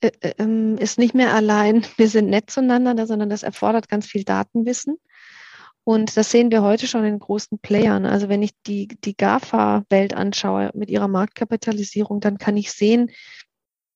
äh, 0.00 0.10
äh, 0.20 0.34
ähm, 0.38 0.76
ist 0.78 0.98
nicht 0.98 1.14
mehr 1.14 1.34
allein, 1.34 1.84
wir 1.96 2.08
sind 2.08 2.28
nett 2.28 2.50
zueinander, 2.50 3.06
sondern 3.06 3.30
das 3.30 3.42
erfordert 3.42 3.88
ganz 3.88 4.06
viel 4.06 4.24
Datenwissen. 4.24 4.96
Und 5.84 6.18
das 6.18 6.30
sehen 6.30 6.50
wir 6.50 6.60
heute 6.62 6.86
schon 6.86 7.06
in 7.06 7.18
großen 7.18 7.60
Playern. 7.60 8.04
Also 8.04 8.28
wenn 8.28 8.42
ich 8.42 8.50
die, 8.66 8.88
die 8.88 9.16
GAFA-Welt 9.16 10.12
anschaue 10.12 10.70
mit 10.74 10.90
ihrer 10.90 11.08
Marktkapitalisierung, 11.08 12.20
dann 12.20 12.36
kann 12.36 12.58
ich 12.58 12.72
sehen, 12.72 13.10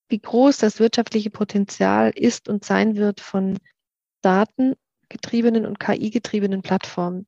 wie 0.08 0.20
groß 0.20 0.58
das 0.58 0.78
wirtschaftliche 0.78 1.30
Potenzial 1.30 2.12
ist 2.14 2.48
und 2.48 2.64
sein 2.64 2.96
wird 2.96 3.20
von 3.20 3.58
datengetriebenen 4.22 5.66
und 5.66 5.80
KI-getriebenen 5.80 6.62
Plattformen. 6.62 7.26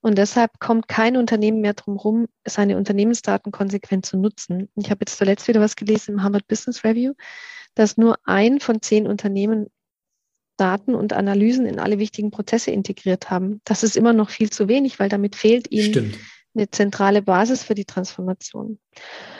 Und 0.00 0.18
deshalb 0.18 0.58
kommt 0.58 0.88
kein 0.88 1.16
Unternehmen 1.16 1.60
mehr 1.60 1.74
drum 1.74 1.96
herum, 1.96 2.26
seine 2.46 2.76
Unternehmensdaten 2.76 3.52
konsequent 3.52 4.06
zu 4.06 4.16
nutzen. 4.16 4.68
Ich 4.76 4.90
habe 4.90 5.00
jetzt 5.02 5.18
zuletzt 5.18 5.48
wieder 5.48 5.60
was 5.60 5.76
gelesen 5.76 6.14
im 6.14 6.22
Harvard 6.22 6.46
Business 6.46 6.84
Review, 6.84 7.14
dass 7.74 7.96
nur 7.96 8.16
ein 8.24 8.60
von 8.60 8.82
zehn 8.82 9.06
Unternehmen 9.06 9.66
Daten 10.56 10.94
und 10.94 11.12
Analysen 11.12 11.66
in 11.66 11.78
alle 11.78 11.98
wichtigen 11.98 12.30
Prozesse 12.30 12.70
integriert 12.70 13.30
haben. 13.30 13.60
Das 13.64 13.82
ist 13.82 13.96
immer 13.96 14.12
noch 14.12 14.30
viel 14.30 14.50
zu 14.50 14.68
wenig, 14.68 14.98
weil 14.98 15.08
damit 15.08 15.36
fehlt 15.36 15.70
ihnen 15.70 15.90
Stimmt. 15.90 16.18
eine 16.54 16.70
zentrale 16.70 17.22
Basis 17.22 17.62
für 17.62 17.74
die 17.74 17.84
Transformation. 17.84 18.78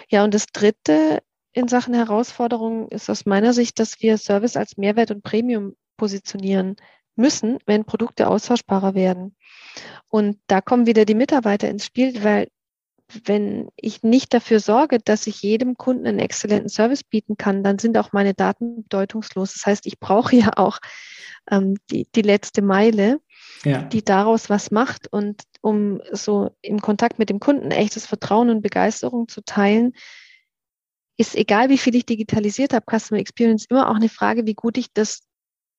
Ja, 0.09 0.25
und 0.25 0.35
das 0.35 0.47
Dritte 0.47 1.23
in 1.57 1.69
Sachen 1.69 1.95
Herausforderungen 1.95 2.87
ist 2.89 3.09
aus 3.09 3.25
meiner 3.25 3.55
Sicht, 3.55 3.79
dass 3.79 4.03
wir 4.03 4.19
Service 4.19 4.59
als 4.59 4.77
Mehrwert 4.77 5.11
und 5.11 5.23
Premium 5.23 5.75
positionieren 5.97 6.77
müssen, 7.15 7.59
wenn 7.65 7.87
Produkte 7.87 8.29
austauschbarer 8.29 8.95
werden. 8.95 9.35
Und 10.09 10.39
da 10.49 10.61
kommen 10.61 10.85
wieder 10.85 11.07
die 11.07 11.15
Mitarbeiter 11.15 11.71
ins 11.71 11.87
Spiel, 11.87 12.23
weil 12.23 12.49
wenn 13.25 13.71
ich 13.77 14.03
nicht 14.03 14.35
dafür 14.35 14.61
sorge, 14.61 14.99
dass 14.99 15.27
ich 15.27 15.41
jedem 15.41 15.79
Kunden 15.79 16.07
einen 16.07 16.19
exzellenten 16.19 16.69
Service 16.69 17.05
bieten 17.05 17.39
kann, 17.39 17.65
dann 17.65 17.79
sind 17.79 17.97
auch 17.97 18.13
meine 18.13 18.35
Daten 18.35 18.83
bedeutungslos. 18.83 19.55
Das 19.55 19.65
heißt, 19.65 19.87
ich 19.87 19.99
brauche 19.99 20.37
ja 20.37 20.51
auch 20.57 20.79
ähm, 21.51 21.77
die, 21.91 22.07
die 22.15 22.23
letzte 22.23 22.61
Meile, 22.61 23.21
ja. 23.65 23.81
die 23.83 24.05
daraus 24.05 24.51
was 24.51 24.71
macht. 24.71 25.11
Und 25.11 25.45
um 25.63 26.03
so 26.13 26.51
im 26.61 26.83
Kontakt 26.83 27.19
mit 27.19 27.31
dem 27.31 27.41
Kunden 27.41 27.71
echtes 27.71 28.05
Vertrauen 28.05 28.51
und 28.51 28.61
Begeisterung 28.61 29.29
zu 29.29 29.43
teilen, 29.43 29.95
ist 31.17 31.35
egal, 31.35 31.69
wie 31.69 31.79
viel 31.79 31.95
ich 31.95 32.07
digitalisiert 32.07 32.75
habe, 32.75 32.85
Customer 32.87 33.21
Experience 33.21 33.67
immer 33.69 33.91
auch 33.91 33.97
eine 33.97 34.09
Frage, 34.09 34.47
wie 34.47 34.55
gut 34.55 34.77
ich 34.79 34.93
das 34.93 35.23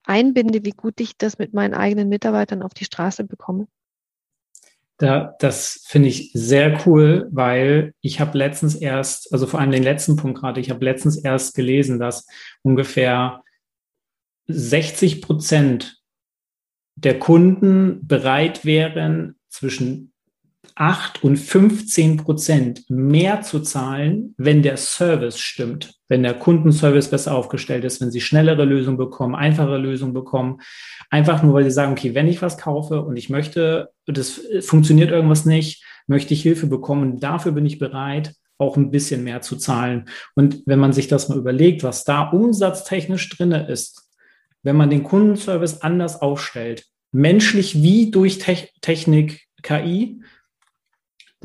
einbinde, 0.04 0.64
wie 0.64 0.72
gut 0.72 1.00
ich 1.00 1.18
das 1.18 1.38
mit 1.38 1.54
meinen 1.54 1.74
eigenen 1.74 2.10
Mitarbeitern 2.10 2.64
auf 2.64 2.74
die 2.74 2.86
Straße 2.86 3.24
bekomme. 3.24 3.68
Da, 4.98 5.36
das 5.40 5.84
finde 5.86 6.10
ich 6.10 6.32
sehr 6.34 6.88
cool, 6.88 7.28
weil 7.32 7.94
ich 8.02 8.20
habe 8.20 8.36
letztens 8.36 8.74
erst, 8.74 9.32
also 9.32 9.46
vor 9.46 9.60
allem 9.60 9.72
den 9.72 9.84
letzten 9.84 10.16
Punkt 10.16 10.40
gerade, 10.40 10.60
ich 10.60 10.72
habe 10.72 10.84
letztens 10.84 11.18
erst 11.18 11.54
gelesen, 11.54 12.00
dass 12.00 12.26
ungefähr 12.64 13.44
60 14.48 15.22
Prozent 15.22 16.02
der 16.96 17.20
Kunden 17.20 18.08
bereit 18.08 18.66
wären, 18.66 19.36
zwischen 19.50 20.14
8 20.80 21.24
und 21.24 21.38
15 21.38 22.18
Prozent 22.18 22.84
mehr 22.88 23.42
zu 23.42 23.62
zahlen, 23.62 24.36
wenn 24.38 24.62
der 24.62 24.78
Service 24.78 25.40
stimmt, 25.40 25.96
wenn 26.08 26.22
der 26.22 26.36
Kundenservice 26.36 27.10
besser 27.10 27.34
aufgestellt 27.36 27.84
ist, 27.84 28.00
wenn 28.00 28.12
sie 28.12 28.22
schnellere 28.22 28.64
Lösungen 28.64 28.98
bekommen, 28.98 29.34
einfache 29.34 29.78
Lösungen 29.78 30.14
bekommen. 30.14 30.62
Einfach 31.10 31.42
nur, 31.42 31.56
weil 31.56 31.64
sie 31.64 31.72
sagen, 31.72 31.94
okay, 31.94 32.14
wenn 32.14 32.28
ich 32.28 32.44
was 32.44 32.60
kaufe 32.60 33.02
und 33.02 33.18
ich 33.18 33.30
möchte, 33.30 33.90
das 34.06 34.40
funktioniert 34.62 35.10
irgendwas 35.10 35.46
nicht, 35.46 35.84
möchte 36.06 36.36
ich 36.36 36.44
Hilfe 36.44 36.68
bekommen, 36.68 37.20
dafür 37.20 37.54
bin 37.54 37.66
ich 37.66 37.80
bereit, 37.80 38.36
auch 38.60 38.78
ein 38.78 38.92
bisschen 38.92 39.24
mehr 39.24 39.42
zu 39.42 39.56
zahlen. 39.56 40.08
Und 40.36 40.62
wenn 40.68 40.80
man 40.80 40.94
sich 40.94 41.08
das 41.08 41.28
mal 41.28 41.40
überlegt, 41.40 41.84
was 41.84 42.04
da 42.04 42.30
umsatztechnisch 42.30 43.30
drinne 43.30 43.68
ist, 43.68 44.10
wenn 44.62 44.76
man 44.76 44.92
den 44.92 45.04
Kundenservice 45.04 45.82
anders 45.82 46.22
aufstellt, 46.22 46.86
menschlich 47.12 47.82
wie 47.82 48.12
durch 48.12 48.38
Te 48.38 48.68
Technik, 48.82 49.48
KI, 49.64 50.22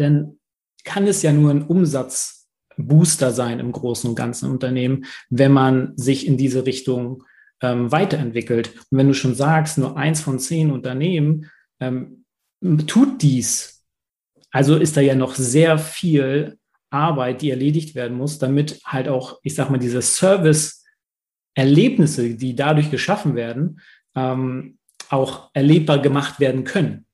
dann 0.03 0.39
kann 0.85 1.07
es 1.07 1.23
ja 1.23 1.33
nur 1.33 1.51
ein 1.51 1.63
Umsatzbooster 1.63 3.31
sein 3.31 3.61
im 3.61 3.73
großen 3.73 4.11
und 4.11 4.17
ganzen 4.17 4.51
Unternehmen, 4.51 5.07
wenn 5.31 5.53
man 5.53 5.97
sich 5.97 6.27
in 6.27 6.37
diese 6.37 6.67
Richtung 6.67 7.25
ähm, 7.63 7.91
weiterentwickelt. 7.93 8.75
Und 8.91 8.99
wenn 8.99 9.09
du 9.09 9.15
schon 9.15 9.35
sagst, 9.35 9.79
nur 9.79 9.97
eins 9.97 10.21
von 10.21 10.39
zehn 10.39 10.71
Unternehmen 10.71 11.51
ähm, 11.81 12.27
tut 12.87 13.23
dies, 13.23 13.83
also 14.51 14.77
ist 14.77 14.95
da 14.97 15.01
ja 15.01 15.15
noch 15.15 15.35
sehr 15.35 15.79
viel 15.79 16.59
Arbeit, 16.91 17.41
die 17.41 17.49
erledigt 17.51 17.95
werden 17.95 18.15
muss, 18.17 18.39
damit 18.39 18.81
halt 18.85 19.09
auch, 19.09 19.39
ich 19.43 19.55
sag 19.55 19.71
mal, 19.71 19.79
diese 19.79 20.03
Service-Erlebnisse, 20.03 22.35
die 22.35 22.55
dadurch 22.55 22.91
geschaffen 22.91 23.35
werden, 23.35 23.81
ähm, 24.15 24.77
auch 25.09 25.49
erlebbar 25.55 26.01
gemacht 26.01 26.39
werden 26.39 26.65
können. 26.65 27.07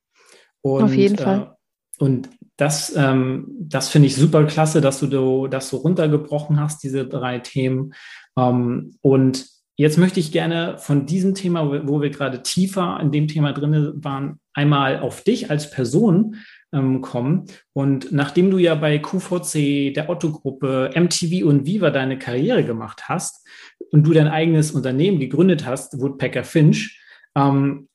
Und, 0.63 0.83
Auf 0.83 0.95
jeden 0.95 1.17
Fall. 1.17 1.57
Und 1.99 2.29
das, 2.57 2.95
ähm, 2.97 3.47
das 3.61 3.89
finde 3.89 4.09
ich 4.09 4.17
super 4.17 4.45
klasse, 4.45 4.81
dass 4.81 5.01
du 5.01 5.47
das 5.47 5.69
so 5.69 5.79
runtergebrochen 5.79 6.61
hast, 6.61 6.83
diese 6.83 7.07
drei 7.07 7.39
Themen. 7.39 7.95
Ähm, 8.37 8.97
und 9.01 9.47
jetzt 9.77 9.99
möchte 9.99 10.21
ich 10.21 10.33
gerne 10.33 10.77
von 10.79 11.07
diesem 11.07 11.35
Thema, 11.35 11.87
wo 11.87 12.01
wir 12.01 12.11
gerade 12.11 12.43
tiefer 12.43 12.99
in 13.01 13.13
dem 13.13 13.29
Thema 13.29 13.53
drin 13.53 13.93
waren, 13.97 14.41
einmal 14.55 15.01
auf 15.01 15.23
dich 15.23 15.51
als 15.51 15.71
Person 15.71 16.37
ähm, 16.73 17.01
kommen. 17.01 17.47
Und 17.73 18.13
nachdem 18.13 18.51
du 18.51 18.59
ja 18.59 18.75
bei 18.75 18.99
QVC, 18.99 19.95
der 19.95 20.09
Otto-Gruppe, 20.09 20.91
MTV 20.95 21.47
und 21.47 21.65
Viva 21.65 21.91
deine 21.91 22.19
Karriere 22.19 22.65
gemacht 22.65 23.09
hast 23.09 23.47
und 23.93 24.05
du 24.05 24.13
dein 24.13 24.29
eigenes 24.29 24.73
Unternehmen 24.73 25.21
gegründet 25.21 25.65
hast, 25.65 26.01
Woodpecker 26.01 26.45
Finch, 26.45 27.01
ähm, 27.37 27.88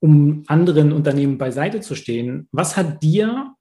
um 0.00 0.44
anderen 0.46 0.92
Unternehmen 0.92 1.38
beiseite 1.38 1.80
zu 1.80 1.94
stehen, 1.94 2.48
was 2.52 2.76
hat 2.76 3.02
dir 3.02 3.54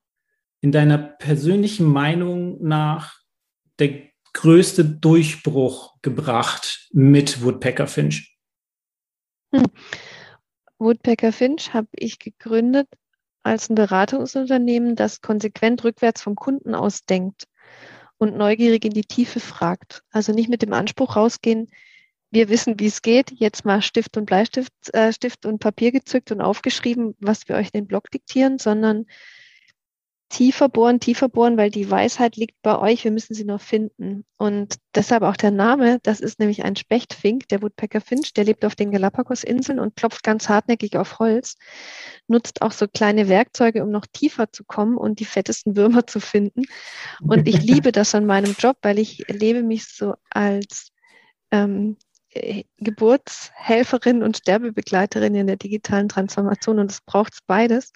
in 0.62 0.72
deiner 0.72 0.98
persönlichen 0.98 1.86
Meinung 1.86 2.62
nach 2.62 3.20
der 3.80 4.08
größte 4.34 4.86
Durchbruch 4.86 5.96
gebracht 6.02 6.90
mit 6.92 7.44
Woodpecker 7.44 7.88
Finch? 7.88 8.38
Hm. 9.52 9.66
Woodpecker 10.78 11.32
Finch 11.32 11.74
habe 11.74 11.88
ich 11.94 12.20
gegründet 12.20 12.88
als 13.44 13.70
ein 13.70 13.76
Beratungsunternehmen, 13.76 14.96
das 14.96 15.22
konsequent 15.22 15.84
rückwärts 15.84 16.22
vom 16.22 16.36
Kunden 16.36 16.76
aus 16.76 17.06
denkt 17.06 17.46
und 18.18 18.36
neugierig 18.36 18.86
in 18.86 18.94
die 18.94 19.06
Tiefe 19.06 19.40
fragt. 19.40 20.04
Also 20.12 20.34
nicht 20.34 20.50
mit 20.50 20.62
dem 20.62 20.74
Anspruch 20.74 21.16
rausgehen, 21.16 21.68
wir 22.32 22.50
wissen, 22.50 22.80
wie 22.80 22.88
es 22.88 23.02
geht, 23.02 23.32
jetzt 23.32 23.66
mal 23.66 23.82
Stift 23.82 24.18
und 24.18 24.26
Bleistift, 24.26 24.74
äh, 24.94 25.14
Stift 25.14 25.46
und 25.46 25.60
Papier 25.60 25.92
gezückt 25.92 26.32
und 26.32 26.42
aufgeschrieben, 26.42 27.16
was 27.20 27.48
wir 27.48 27.56
euch 27.56 27.68
in 27.74 27.82
den 27.82 27.88
Blog 27.88 28.12
diktieren, 28.12 28.60
sondern 28.60 29.06
tiefer 30.30 30.68
bohren, 30.68 31.00
tiefer 31.00 31.30
bohren, 31.30 31.58
weil 31.58 31.70
die 31.70 31.90
Weisheit 31.90 32.36
liegt 32.36 32.62
bei 32.62 32.78
euch, 32.78 33.04
wir 33.04 33.12
müssen 33.12 33.34
sie 33.34 33.46
nur 33.46 33.60
finden. 33.60 34.26
Und 34.38 34.76
deshalb 34.94 35.24
auch 35.24 35.38
der 35.38 35.52
Name, 35.52 36.00
das 36.04 36.20
ist 36.20 36.40
nämlich 36.40 36.66
ein 36.66 36.76
Spechtfink, 36.76 37.48
der 37.48 37.62
Woodpecker 37.62 38.02
Finch, 38.02 38.34
der 38.34 38.44
lebt 38.44 38.66
auf 38.66 38.76
den 38.76 38.92
Galapagos-Inseln 38.92 39.80
und 39.80 39.96
klopft 39.96 40.24
ganz 40.24 40.50
hartnäckig 40.50 40.98
auf 40.98 41.20
Holz, 41.20 41.56
nutzt 42.28 42.62
auch 42.62 42.74
so 42.74 42.88
kleine 42.88 43.30
Werkzeuge, 43.30 43.84
um 43.84 43.90
noch 43.90 44.06
tiefer 44.06 44.52
zu 44.52 44.66
kommen 44.66 44.98
und 44.98 45.20
die 45.20 45.26
fettesten 45.26 45.78
Würmer 45.78 46.06
zu 46.08 46.20
finden. 46.20 46.64
Und 47.22 47.48
ich 47.48 47.62
liebe 47.64 47.94
das 47.94 48.14
an 48.14 48.26
meinem 48.26 48.56
Job, 48.60 48.78
weil 48.82 49.00
ich 49.00 49.30
erlebe 49.30 49.64
mich 49.64 49.86
so 49.86 50.16
als 50.30 50.92
ähm, 51.52 51.92
äh, 51.92 52.07
Geburtshelferin 52.78 54.24
und 54.24 54.38
Sterbebegleiterin 54.38 55.36
in 55.36 55.48
der 55.48 55.58
digitalen 55.58 56.10
Transformation 56.10 56.80
und 56.80 56.92
es 56.92 57.02
braucht 57.02 57.40
beides. 57.48 57.92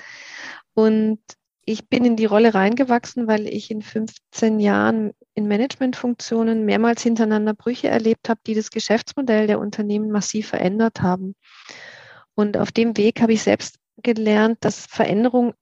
Und 0.73 1.19
ich 1.63 1.87
bin 1.87 2.05
in 2.05 2.15
die 2.15 2.25
Rolle 2.25 2.53
reingewachsen, 2.53 3.27
weil 3.27 3.47
ich 3.47 3.69
in 3.71 3.81
15 3.81 4.59
Jahren 4.59 5.11
in 5.35 5.47
Managementfunktionen 5.47 6.65
mehrmals 6.65 7.03
hintereinander 7.03 7.53
Brüche 7.53 7.87
erlebt 7.87 8.29
habe, 8.29 8.41
die 8.45 8.55
das 8.55 8.71
Geschäftsmodell 8.71 9.47
der 9.47 9.59
Unternehmen 9.59 10.11
massiv 10.11 10.49
verändert 10.49 11.01
haben. 11.01 11.35
Und 12.35 12.57
auf 12.57 12.71
dem 12.71 12.97
Weg 12.97 13.21
habe 13.21 13.33
ich 13.33 13.43
selbst 13.43 13.77
gelernt, 13.97 14.57
dass 14.61 14.85
Veränderung 14.87 15.53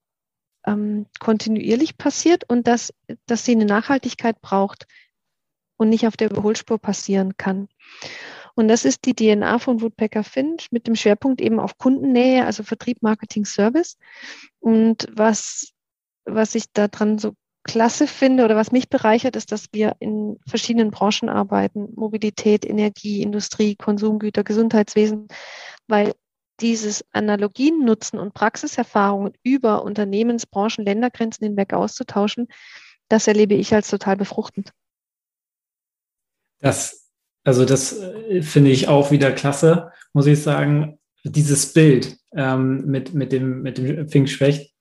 ähm, 0.65 1.07
kontinuierlich 1.19 1.97
passiert 1.97 2.43
und 2.47 2.67
dass, 2.67 2.93
dass 3.25 3.45
sie 3.45 3.51
eine 3.53 3.65
Nachhaltigkeit 3.65 4.41
braucht 4.41 4.87
und 5.77 5.89
nicht 5.89 6.07
auf 6.07 6.17
der 6.17 6.29
Überholspur 6.31 6.77
passieren 6.77 7.37
kann. 7.37 7.67
Und 8.55 8.67
das 8.67 8.85
ist 8.85 9.05
die 9.05 9.15
DNA 9.15 9.59
von 9.59 9.81
Woodpecker 9.81 10.23
Finch 10.23 10.67
mit 10.71 10.88
dem 10.88 10.95
Schwerpunkt 10.95 11.41
eben 11.41 11.59
auf 11.59 11.77
Kundennähe, 11.77 12.45
also 12.45 12.63
Vertrieb, 12.63 13.01
Marketing, 13.01 13.45
Service. 13.45 13.97
Und 14.59 15.07
was 15.13 15.73
was 16.35 16.55
ich 16.55 16.71
daran 16.73 17.17
so 17.17 17.33
klasse 17.63 18.07
finde 18.07 18.45
oder 18.45 18.55
was 18.55 18.71
mich 18.71 18.89
bereichert, 18.89 19.35
ist, 19.35 19.51
dass 19.51 19.67
wir 19.71 19.95
in 19.99 20.39
verschiedenen 20.47 20.91
Branchen 20.91 21.29
arbeiten. 21.29 21.89
Mobilität, 21.95 22.65
Energie, 22.65 23.21
Industrie, 23.21 23.75
Konsumgüter, 23.75 24.43
Gesundheitswesen, 24.43 25.27
weil 25.88 26.13
dieses 26.62 27.05
Analogien 27.12 27.85
nutzen 27.85 28.19
und 28.19 28.33
Praxiserfahrungen 28.33 29.33
über 29.43 29.83
Unternehmens-, 29.83 30.45
Branchen-, 30.45 30.85
Ländergrenzen 30.85 31.45
hinweg 31.47 31.73
auszutauschen, 31.73 32.47
das 33.07 33.27
erlebe 33.27 33.55
ich 33.55 33.73
als 33.73 33.89
total 33.89 34.17
befruchtend. 34.17 34.71
Das 36.59 37.08
Also 37.43 37.65
das 37.65 37.97
äh, 37.99 38.41
finde 38.41 38.71
ich 38.71 38.88
auch 38.88 39.12
wieder 39.12 39.32
klasse, 39.32 39.91
muss 40.13 40.28
ich 40.28 40.41
sagen. 40.41 40.99
Dieses 41.23 41.73
Bild 41.73 42.17
ähm, 42.34 42.86
mit, 42.86 43.13
mit 43.13 43.32
dem, 43.32 43.62
mit 43.62 43.78
dem 43.78 44.08
Pfingstschwächt, 44.08 44.73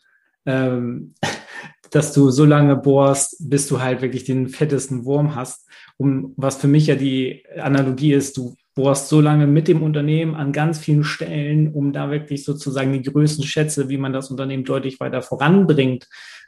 ähm, 0.47 1.15
dass 1.91 2.13
du 2.13 2.31
so 2.31 2.45
lange 2.45 2.77
bohrst, 2.77 3.37
bis 3.49 3.67
du 3.67 3.81
halt 3.81 4.03
wirklich 4.03 4.25
den 4.25 4.49
fettesten 4.49 5.05
Wurm 5.05 5.35
hast. 5.35 5.67
Um, 5.97 6.35
was 6.37 6.57
für 6.57 6.69
mich 6.69 6.87
ja 6.87 6.95
die 6.95 7.45
Analogie 7.57 8.13
ist, 8.13 8.37
du 8.37 8.55
bohrst 8.75 9.09
so 9.09 9.21
lange 9.21 9.49
mit 9.49 9.67
dem 9.67 9.83
Unternehmen 9.83 10.37
an 10.37 10.53
ganz 10.53 10.79
vielen 10.79 11.03
Stellen, 11.03 11.73
um 11.73 11.93
da 11.93 12.13
wirklich 12.13 12.45
sozusagen 12.45 12.93
die 12.93 13.03
größten 13.03 13.45
Schätze, 13.45 13.89
wie 13.89 13.99
man 13.99 14.13
das 14.13 14.31
Unternehmen 14.31 14.65
deutlich 14.65 15.01
weiter 15.01 15.23
voranbringt, 15.23 16.07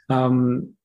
ähm, 0.09 0.77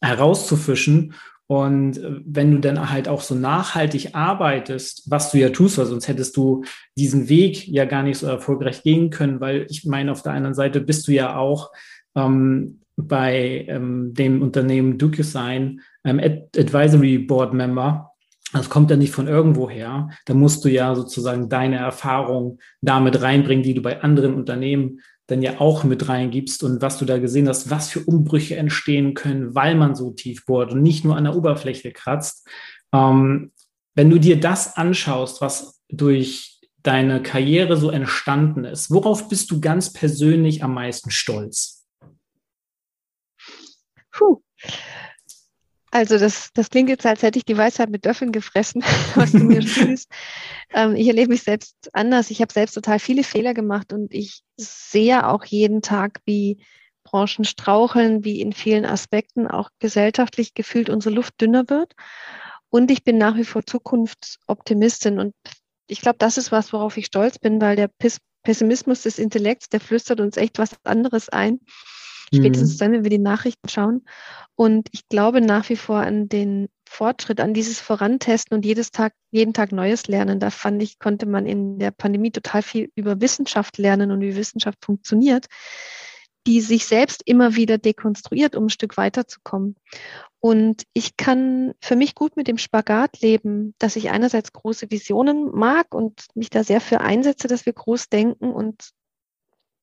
herauszufischen. 0.00 1.14
Und 1.50 1.98
äh, 1.98 2.20
wenn 2.24 2.52
du 2.52 2.58
dann 2.60 2.92
halt 2.92 3.08
auch 3.08 3.22
so 3.22 3.34
nachhaltig 3.34 4.14
arbeitest, 4.14 5.10
was 5.10 5.32
du 5.32 5.38
ja 5.38 5.48
tust, 5.48 5.78
weil 5.78 5.86
sonst 5.86 6.06
hättest 6.06 6.36
du 6.36 6.62
diesen 6.96 7.28
Weg 7.28 7.66
ja 7.66 7.86
gar 7.86 8.04
nicht 8.04 8.18
so 8.18 8.28
erfolgreich 8.28 8.84
gehen 8.84 9.10
können, 9.10 9.40
weil 9.40 9.66
ich 9.68 9.84
meine, 9.84 10.12
auf 10.12 10.22
der 10.22 10.34
anderen 10.34 10.54
Seite 10.54 10.80
bist 10.80 11.08
du 11.08 11.12
ja 11.12 11.34
auch 11.34 11.72
ähm, 12.14 12.82
bei 12.96 13.66
ähm, 13.66 14.14
dem 14.14 14.42
Unternehmen 14.42 14.96
DocuSign 14.96 15.80
ähm, 16.04 16.20
Advisory 16.20 17.18
Board 17.18 17.52
Member 17.52 18.10
das 18.52 18.68
kommt 18.68 18.90
ja 18.90 18.96
nicht 18.96 19.12
von 19.12 19.28
irgendwo 19.28 19.70
her. 19.70 20.10
Da 20.26 20.34
musst 20.34 20.64
du 20.64 20.68
ja 20.68 20.94
sozusagen 20.94 21.48
deine 21.48 21.76
Erfahrung 21.76 22.58
damit 22.80 23.22
reinbringen, 23.22 23.62
die 23.62 23.74
du 23.74 23.82
bei 23.82 24.02
anderen 24.02 24.34
Unternehmen 24.34 25.00
dann 25.30 25.42
ja 25.42 25.60
auch 25.60 25.84
mit 25.84 26.08
reingibst 26.08 26.62
und 26.62 26.82
was 26.82 26.98
du 26.98 27.04
da 27.04 27.18
gesehen 27.18 27.48
hast, 27.48 27.70
was 27.70 27.90
für 27.90 28.00
Umbrüche 28.00 28.56
entstehen 28.56 29.14
können, 29.14 29.54
weil 29.54 29.74
man 29.74 29.94
so 29.94 30.10
tief 30.10 30.44
bohrt 30.46 30.72
und 30.72 30.82
nicht 30.82 31.04
nur 31.04 31.16
an 31.16 31.24
der 31.24 31.36
Oberfläche 31.36 31.92
kratzt. 31.92 32.46
Ähm, 32.92 33.52
wenn 33.94 34.10
du 34.10 34.18
dir 34.18 34.40
das 34.40 34.76
anschaust, 34.76 35.40
was 35.40 35.80
durch 35.88 36.60
deine 36.82 37.22
Karriere 37.22 37.76
so 37.76 37.90
entstanden 37.90 38.64
ist, 38.64 38.90
worauf 38.90 39.28
bist 39.28 39.50
du 39.50 39.60
ganz 39.60 39.92
persönlich 39.92 40.64
am 40.64 40.74
meisten 40.74 41.10
stolz? 41.10 41.86
Puh. 44.12 44.42
Also 45.92 46.18
das, 46.18 46.50
das 46.54 46.70
klingt 46.70 46.88
jetzt, 46.88 47.04
als 47.04 47.22
hätte 47.22 47.38
ich 47.38 47.44
die 47.44 47.56
Weisheit 47.56 47.90
mit 47.90 48.04
Löffeln 48.04 48.32
gefressen, 48.32 48.82
was 49.14 49.32
du 49.32 49.38
mir 49.38 49.62
spielst. 49.66 50.08
Ähm, 50.72 50.94
ich 50.96 51.08
erlebe 51.08 51.30
mich 51.30 51.42
selbst 51.42 51.90
anders. 51.92 52.30
Ich 52.30 52.40
habe 52.40 52.52
selbst 52.52 52.74
total 52.74 52.98
viele 52.98 53.24
Fehler 53.24 53.54
gemacht 53.54 53.92
und 53.92 54.12
ich 54.12 54.42
sehe 54.56 55.26
auch 55.26 55.44
jeden 55.44 55.82
Tag, 55.82 56.20
wie 56.24 56.64
Branchen 57.04 57.44
straucheln, 57.44 58.24
wie 58.24 58.40
in 58.40 58.52
vielen 58.52 58.84
Aspekten 58.84 59.46
auch 59.46 59.70
gesellschaftlich 59.78 60.54
gefühlt 60.54 60.88
unsere 60.88 61.14
Luft 61.14 61.40
dünner 61.40 61.68
wird. 61.68 61.94
Und 62.68 62.90
ich 62.90 63.02
bin 63.02 63.18
nach 63.18 63.36
wie 63.36 63.44
vor 63.44 63.66
Zukunftsoptimistin. 63.66 65.18
Und 65.18 65.34
ich 65.88 66.00
glaube, 66.00 66.18
das 66.18 66.38
ist 66.38 66.52
was, 66.52 66.72
worauf 66.72 66.96
ich 66.96 67.06
stolz 67.06 67.38
bin, 67.38 67.60
weil 67.60 67.74
der 67.74 67.90
Pessimismus 68.42 69.02
des 69.02 69.18
Intellekts, 69.18 69.68
der 69.68 69.80
flüstert 69.80 70.20
uns 70.20 70.36
echt 70.36 70.58
was 70.58 70.76
anderes 70.84 71.28
ein. 71.28 71.60
Spätestens 72.32 72.74
mhm. 72.74 72.78
dann, 72.78 72.92
wenn 72.92 73.02
wir 73.04 73.10
die 73.10 73.18
Nachrichten 73.18 73.68
schauen. 73.68 74.04
Und 74.54 74.88
ich 74.92 75.08
glaube 75.08 75.40
nach 75.40 75.68
wie 75.68 75.76
vor 75.76 75.98
an 75.98 76.28
den 76.28 76.68
Fortschritt, 76.90 77.40
an 77.40 77.54
dieses 77.54 77.78
Vorantesten 77.78 78.56
und 78.56 78.64
jedes 78.64 78.90
Tag, 78.90 79.14
jeden 79.30 79.54
Tag 79.54 79.70
Neues 79.70 80.08
lernen. 80.08 80.40
Da 80.40 80.50
fand 80.50 80.82
ich, 80.82 80.98
konnte 80.98 81.24
man 81.24 81.46
in 81.46 81.78
der 81.78 81.92
Pandemie 81.92 82.32
total 82.32 82.62
viel 82.62 82.90
über 82.96 83.20
Wissenschaft 83.20 83.78
lernen 83.78 84.10
und 84.10 84.20
wie 84.20 84.34
Wissenschaft 84.34 84.84
funktioniert, 84.84 85.46
die 86.48 86.60
sich 86.60 86.86
selbst 86.86 87.22
immer 87.24 87.54
wieder 87.54 87.78
dekonstruiert, 87.78 88.56
um 88.56 88.64
ein 88.64 88.70
Stück 88.70 88.96
weiterzukommen. 88.96 89.76
Und 90.40 90.82
ich 90.92 91.16
kann 91.16 91.74
für 91.80 91.94
mich 91.94 92.16
gut 92.16 92.36
mit 92.36 92.48
dem 92.48 92.58
Spagat 92.58 93.20
leben, 93.20 93.72
dass 93.78 93.94
ich 93.94 94.10
einerseits 94.10 94.52
große 94.52 94.90
Visionen 94.90 95.52
mag 95.52 95.94
und 95.94 96.26
mich 96.34 96.50
da 96.50 96.64
sehr 96.64 96.80
für 96.80 97.00
einsetze, 97.00 97.46
dass 97.46 97.66
wir 97.66 97.72
groß 97.72 98.08
denken 98.08 98.50
und 98.52 98.90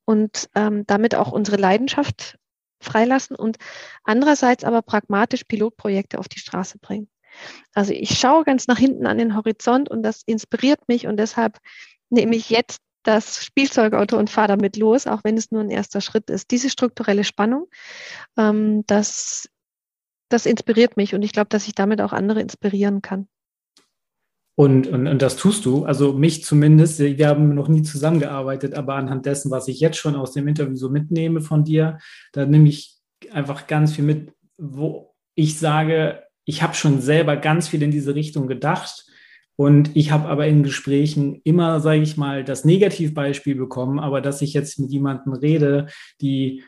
und 0.03 0.49
ähm, 0.55 0.85
damit 0.87 1.15
auch 1.15 1.31
unsere 1.31 1.57
Leidenschaft 1.57 2.37
freilassen 2.79 3.35
und 3.35 3.57
andererseits 4.03 4.63
aber 4.63 4.81
pragmatisch 4.81 5.43
Pilotprojekte 5.43 6.19
auf 6.19 6.27
die 6.27 6.39
Straße 6.39 6.79
bringen. 6.79 7.09
Also 7.73 7.93
ich 7.93 8.17
schaue 8.17 8.43
ganz 8.43 8.67
nach 8.67 8.77
hinten 8.77 9.05
an 9.05 9.17
den 9.17 9.35
Horizont 9.35 9.89
und 9.89 10.03
das 10.03 10.23
inspiriert 10.25 10.87
mich 10.87 11.07
und 11.07 11.17
deshalb 11.17 11.59
nehme 12.09 12.35
ich 12.35 12.49
jetzt 12.49 12.81
das 13.03 13.43
Spielzeugauto 13.43 14.17
und 14.17 14.29
fahre 14.29 14.49
damit 14.49 14.75
los, 14.75 15.07
auch 15.07 15.23
wenn 15.23 15.37
es 15.37 15.51
nur 15.51 15.61
ein 15.61 15.69
erster 15.69 16.01
Schritt 16.01 16.29
ist. 16.29 16.51
Diese 16.51 16.69
strukturelle 16.69 17.23
Spannung, 17.23 17.67
ähm, 18.37 18.83
das, 18.87 19.49
das 20.29 20.45
inspiriert 20.45 20.97
mich 20.97 21.15
und 21.15 21.21
ich 21.21 21.31
glaube, 21.31 21.49
dass 21.49 21.67
ich 21.67 21.75
damit 21.75 22.01
auch 22.01 22.11
andere 22.11 22.41
inspirieren 22.41 23.01
kann. 23.01 23.27
Und, 24.59 24.87
und, 24.87 25.05
und 25.05 25.21
das 25.21 25.37
tust 25.37 25.65
du, 25.65 25.85
also 25.85 26.13
mich 26.13 26.43
zumindest. 26.43 26.97
Wir 26.97 27.27
haben 27.27 27.53
noch 27.53 27.67
nie 27.67 27.83
zusammengearbeitet, 27.83 28.73
aber 28.73 28.95
anhand 28.95 29.27
dessen, 29.27 29.51
was 29.51 29.67
ich 29.67 29.79
jetzt 29.79 29.97
schon 29.97 30.15
aus 30.15 30.31
dem 30.31 30.47
Interview 30.47 30.75
so 30.75 30.89
mitnehme 30.89 31.41
von 31.41 31.63
dir, 31.63 31.99
da 32.33 32.47
nehme 32.47 32.67
ich 32.67 32.97
einfach 33.31 33.67
ganz 33.67 33.93
viel 33.93 34.03
mit, 34.03 34.33
wo 34.57 35.13
ich 35.35 35.59
sage, 35.59 36.23
ich 36.45 36.63
habe 36.63 36.73
schon 36.73 37.01
selber 37.01 37.37
ganz 37.37 37.67
viel 37.67 37.83
in 37.83 37.91
diese 37.91 38.15
Richtung 38.15 38.47
gedacht. 38.47 39.05
Und 39.57 39.95
ich 39.95 40.11
habe 40.11 40.27
aber 40.27 40.47
in 40.47 40.63
Gesprächen 40.63 41.39
immer, 41.43 41.79
sage 41.79 42.01
ich 42.01 42.17
mal, 42.17 42.43
das 42.43 42.65
Negativbeispiel 42.65 43.53
bekommen, 43.55 43.99
aber 43.99 44.21
dass 44.21 44.41
ich 44.41 44.53
jetzt 44.53 44.79
mit 44.79 44.89
jemandem 44.89 45.33
rede, 45.33 45.85
die 46.19 46.63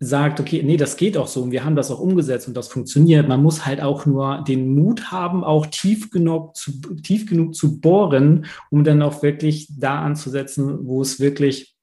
sagt, 0.00 0.38
okay, 0.38 0.62
nee, 0.62 0.76
das 0.76 0.96
geht 0.96 1.16
auch 1.16 1.26
so 1.26 1.42
und 1.42 1.50
wir 1.50 1.64
haben 1.64 1.74
das 1.74 1.90
auch 1.90 1.98
umgesetzt 1.98 2.46
und 2.46 2.56
das 2.56 2.68
funktioniert. 2.68 3.26
Man 3.26 3.42
muss 3.42 3.66
halt 3.66 3.80
auch 3.80 4.06
nur 4.06 4.44
den 4.46 4.74
Mut 4.74 5.10
haben, 5.10 5.42
auch 5.42 5.66
tief 5.66 6.10
genug 6.10 6.56
zu, 6.56 6.72
tief 7.02 7.26
genug 7.26 7.56
zu 7.56 7.80
bohren, 7.80 8.46
um 8.70 8.84
dann 8.84 9.02
auch 9.02 9.22
wirklich 9.22 9.68
da 9.76 10.00
anzusetzen, 10.02 10.86
wo 10.86 11.02
es 11.02 11.18
wirklich, 11.18 11.74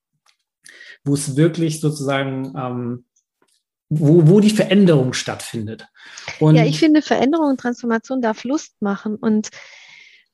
wo 1.04 1.14
es 1.14 1.36
wirklich 1.36 1.82
sozusagen, 1.82 2.54
ähm, 2.58 3.06
wo, 3.90 4.28
wo 4.28 4.40
die 4.40 4.50
Veränderung 4.50 5.12
stattfindet. 5.12 5.88
Und 6.40 6.56
ja, 6.56 6.66
ich 6.66 6.80
finde, 6.80 7.02
Veränderung 7.02 7.50
und 7.50 7.60
Transformation 7.60 8.22
darf 8.22 8.46
Lust 8.46 8.82
machen 8.82 9.16
und 9.16 9.50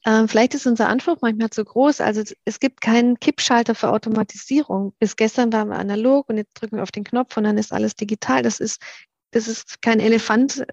ähm, 0.05 0.27
vielleicht 0.27 0.55
ist 0.55 0.65
unser 0.65 0.89
Anspruch 0.89 1.17
manchmal 1.21 1.51
zu 1.51 1.63
groß. 1.63 2.01
Also 2.01 2.23
es 2.45 2.59
gibt 2.59 2.81
keinen 2.81 3.19
Kippschalter 3.19 3.75
für 3.75 3.89
Automatisierung. 3.89 4.93
Bis 4.99 5.15
gestern 5.15 5.53
waren 5.53 5.69
wir 5.69 5.77
analog 5.77 6.27
und 6.29 6.37
jetzt 6.37 6.53
drücken 6.55 6.77
wir 6.77 6.83
auf 6.83 6.91
den 6.91 7.03
Knopf 7.03 7.37
und 7.37 7.43
dann 7.43 7.57
ist 7.57 7.71
alles 7.71 7.95
digital. 7.95 8.41
Das 8.41 8.59
ist, 8.59 8.81
das 9.31 9.47
ist 9.47 9.81
kein 9.81 9.99
Elefant, 9.99 10.65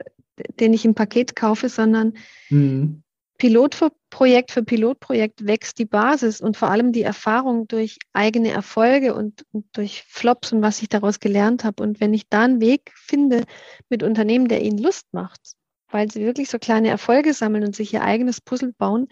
den 0.60 0.72
ich 0.72 0.84
im 0.84 0.94
Paket 0.94 1.36
kaufe, 1.36 1.68
sondern 1.68 2.14
mhm. 2.48 3.02
Pilotprojekt 3.38 4.50
für 4.50 4.64
Pilotprojekt 4.64 5.46
wächst 5.46 5.78
die 5.78 5.84
Basis 5.84 6.40
und 6.40 6.56
vor 6.56 6.70
allem 6.70 6.92
die 6.92 7.02
Erfahrung 7.02 7.68
durch 7.68 7.98
eigene 8.12 8.50
Erfolge 8.50 9.14
und, 9.14 9.44
und, 9.52 9.64
durch 9.76 10.02
Flops 10.08 10.52
und 10.52 10.60
was 10.60 10.82
ich 10.82 10.88
daraus 10.88 11.20
gelernt 11.20 11.62
habe. 11.62 11.82
Und 11.82 12.00
wenn 12.00 12.14
ich 12.14 12.28
da 12.28 12.42
einen 12.42 12.60
Weg 12.60 12.92
finde 12.96 13.44
mit 13.88 14.02
Unternehmen, 14.02 14.48
der 14.48 14.62
ihnen 14.62 14.78
Lust 14.78 15.06
macht, 15.12 15.57
weil 15.90 16.10
sie 16.10 16.24
wirklich 16.24 16.50
so 16.50 16.58
kleine 16.58 16.88
Erfolge 16.88 17.32
sammeln 17.32 17.64
und 17.64 17.76
sich 17.76 17.92
ihr 17.92 18.02
eigenes 18.02 18.40
Puzzle 18.40 18.72
bauen, 18.76 19.08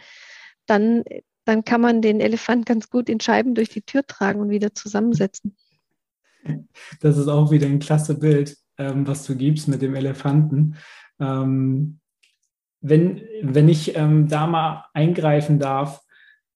dann, 0.66 1.04
dann 1.44 1.64
kann 1.64 1.80
man 1.80 2.02
den 2.02 2.20
Elefant 2.20 2.66
ganz 2.66 2.90
gut 2.90 3.08
in 3.08 3.20
Scheiben 3.20 3.54
durch 3.54 3.68
die 3.68 3.82
Tür 3.82 4.06
tragen 4.06 4.40
und 4.40 4.50
wieder 4.50 4.74
zusammensetzen. 4.74 5.56
Das 7.00 7.16
ist 7.16 7.28
auch 7.28 7.50
wieder 7.50 7.66
ein 7.66 7.78
klasse 7.78 8.18
Bild, 8.18 8.56
ähm, 8.78 9.06
was 9.06 9.24
du 9.24 9.36
gibst 9.36 9.68
mit 9.68 9.82
dem 9.82 9.94
Elefanten. 9.94 10.76
Ähm, 11.18 11.98
wenn, 12.80 13.22
wenn 13.42 13.68
ich 13.68 13.96
ähm, 13.96 14.28
da 14.28 14.46
mal 14.46 14.86
eingreifen 14.92 15.58
darf, 15.58 16.02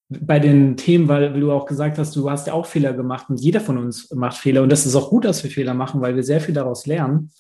bei 0.09 0.41
den 0.41 0.77
Themen, 0.77 1.07
weil, 1.07 1.33
weil, 1.33 1.41
du 1.41 1.53
auch 1.53 1.67
gesagt 1.67 1.97
hast, 1.97 2.17
du 2.17 2.29
hast 2.29 2.49
ja 2.49 2.53
auch 2.53 2.67
Fehler 2.67 2.93
gemacht 2.93 3.31
und 3.31 3.41
jeder 3.41 3.61
von 3.61 3.79
uns 3.79 4.11
macht 4.13 4.37
Fehler 4.37 4.63
und 4.63 4.71
das 4.71 4.85
ist 4.85 4.97
auch 4.97 5.09
gut, 5.09 5.25
dass 5.25 5.45
wir 5.45 5.51
Fehler 5.51 5.73
machen, 5.73 6.01
weil 6.01 6.17
wir 6.17 6.25
sehr 6.25 6.41
viel 6.41 6.55
daraus 6.55 6.87
lernen 6.87 7.31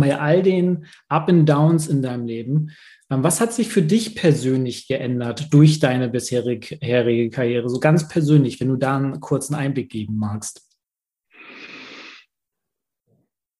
bei 0.00 0.18
all 0.18 0.42
den 0.42 0.86
Up 1.08 1.28
and 1.28 1.48
Downs 1.48 1.88
in 1.88 2.02
deinem 2.02 2.26
Leben, 2.26 2.70
ähm, 3.10 3.22
was 3.22 3.40
hat 3.40 3.52
sich 3.52 3.68
für 3.68 3.82
dich 3.82 4.14
persönlich 4.14 4.88
geändert 4.88 5.52
durch 5.52 5.78
deine 5.80 6.08
bisherige 6.08 7.30
Karriere? 7.30 7.68
So 7.68 7.80
ganz 7.80 8.08
persönlich, 8.08 8.60
wenn 8.60 8.68
du 8.68 8.76
da 8.76 8.96
einen 8.96 9.20
kurzen 9.20 9.54
Einblick 9.54 9.90
geben 9.90 10.16
magst. 10.16 10.62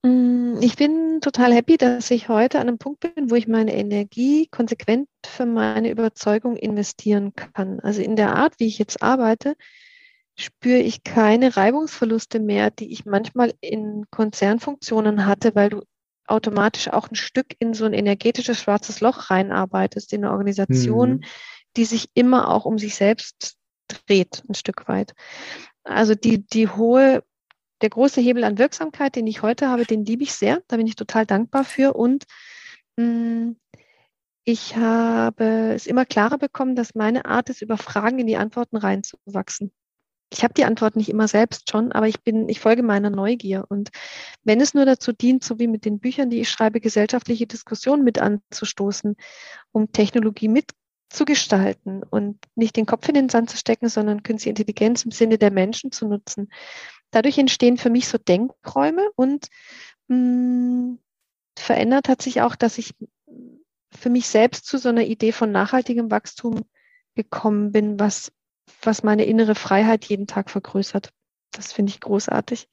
Mm, 0.03 0.57
ich 0.61 0.77
bin 0.77 1.21
total 1.21 1.55
happy, 1.55 1.77
dass 1.77 2.11
ich 2.11 2.29
heute 2.29 2.59
an 2.61 2.69
einem 2.69 2.79
Punkt 2.79 3.01
bin, 3.01 3.31
wo 3.31 3.35
ich 3.35 3.49
meine 3.49 3.75
Energie 3.75 4.47
konsequent 4.51 5.09
für 5.25 5.47
meine 5.47 5.91
Überzeugung 5.91 6.57
investieren 6.57 7.33
kann. 7.35 7.81
Also 7.81 8.03
in 8.03 8.17
der 8.17 8.37
Art, 8.37 8.55
wie 8.59 8.67
ich 8.67 8.79
jetzt 8.79 9.03
arbeite, 9.03 9.57
spüre 10.37 10.79
ich 10.79 11.05
keine 11.05 11.57
Reibungsverluste 11.57 12.41
mehr, 12.41 12.71
die 12.71 12.93
ich 12.93 13.07
manchmal 13.07 13.55
in 13.61 14.05
Konzernfunktionen 14.11 15.27
hatte, 15.27 15.55
weil 15.55 15.71
du 15.71 15.83
automatisch 16.27 16.89
auch 16.89 17.11
ein 17.11 17.15
Stück 17.17 17.55
in 17.59 17.75
so 17.75 17.85
ein 17.85 17.93
energetisches 17.93 18.59
schwarzes 18.59 19.01
Loch 19.01 19.31
reinarbeitest, 19.31 20.13
in 20.13 20.25
eine 20.25 20.33
Organisation, 20.33 21.11
mhm. 21.11 21.25
die 21.77 21.85
sich 21.85 22.09
immer 22.15 22.49
auch 22.51 22.65
um 22.65 22.79
sich 22.79 22.95
selbst 22.95 23.57
dreht, 23.89 24.43
ein 24.49 24.55
Stück 24.55 24.89
weit. 24.89 25.15
Also 25.83 26.15
die, 26.15 26.47
die 26.47 26.69
hohe, 26.69 27.23
der 27.83 27.91
große 27.91 28.21
Hebel 28.21 28.45
an 28.45 28.59
Wirksamkeit, 28.59 29.17
den 29.17 29.27
ich 29.27 29.43
heute 29.43 29.69
habe, 29.69 29.85
den 29.85 30.05
liebe 30.05 30.23
ich 30.23 30.33
sehr. 30.33 30.63
Da 30.69 30.77
bin 30.77 30.87
ich 30.87 30.97
total 30.97 31.27
dankbar 31.27 31.65
für. 31.65 31.95
Und 31.95 32.25
mh, 32.97 33.05
mm, 33.05 33.57
ich 34.47 34.77
habe 34.77 35.73
es 35.75 35.87
immer 35.87 36.05
klarer 36.05 36.37
bekommen, 36.37 36.77
dass 36.77 36.95
meine 36.95 37.25
Art 37.25 37.49
ist, 37.49 37.63
über 37.63 37.79
Fragen 37.79 38.19
in 38.19 38.27
die 38.27 38.37
Antworten 38.37 38.77
reinzuwachsen. 38.77 39.73
Ich 40.35 40.43
habe 40.43 40.55
die 40.55 40.65
Antwort 40.65 40.97
nicht 40.97 41.09
immer 41.09 41.29
selbst 41.29 41.71
schon, 41.71 41.93
aber 41.93 42.09
ich 42.09 42.21
bin, 42.23 42.49
ich 42.49 42.59
folge 42.59 42.83
meiner 42.83 43.09
Neugier. 43.09 43.65
Und 43.69 43.91
wenn 44.43 44.61
es 44.61 44.75
nur 44.75 44.85
dazu 44.85 45.13
dient, 45.13 45.45
so 45.45 45.61
wie 45.61 45.69
mit 45.69 45.85
den 45.85 46.01
Büchern, 46.01 46.29
die 46.29 46.41
ich 46.41 46.51
schreibe, 46.51 46.81
gesellschaftliche 46.81 47.47
Diskussionen 47.47 48.03
mit 48.03 48.19
anzustoßen, 48.19 49.17
um 49.71 49.93
Technologie 49.93 50.49
mitzugestalten 50.49 52.03
und 52.03 52.39
nicht 52.57 52.77
den 52.77 52.87
Kopf 52.87 53.09
in 53.09 53.15
den 53.15 53.29
Sand 53.29 53.49
zu 53.49 53.57
stecken, 53.57 53.89
sondern 53.89 54.25
künstliche 54.25 54.51
Intelligenz 54.51 55.05
im 55.05 55.13
Sinne 55.13 55.39
der 55.39 55.53
Menschen 55.53 55.93
zu 55.93 56.09
nutzen. 56.09 56.51
Dadurch 57.13 57.39
entstehen 57.39 57.77
für 57.77 57.91
mich 57.91 58.09
so 58.09 58.19
Denkräume 58.19 59.09
und 59.15 59.47
mh, 60.09 60.17
mm, 60.17 60.99
verändert 61.57 62.09
hat 62.09 62.23
sich 62.23 62.41
auch, 62.41 62.57
dass 62.57 62.79
ich 62.79 62.93
für 63.97 64.11
mich 64.11 64.27
selbst 64.27 64.67
zu 64.67 64.79
so 64.79 64.89
einer 64.89 65.05
Idee 65.05 65.31
von 65.31 65.53
nachhaltigem 65.53 66.11
Wachstum 66.11 66.65
gekommen 67.15 67.71
bin, 67.71 68.01
was, 68.01 68.33
was 68.83 69.03
meine 69.03 69.25
innere 69.25 69.55
Freiheit 69.55 70.05
jeden 70.05 70.27
Tag 70.27 70.51
vergrößert. 70.51 71.11
Das 71.53 71.73
finde 71.73 71.91
ich 71.91 72.01
großartig. 72.01 72.69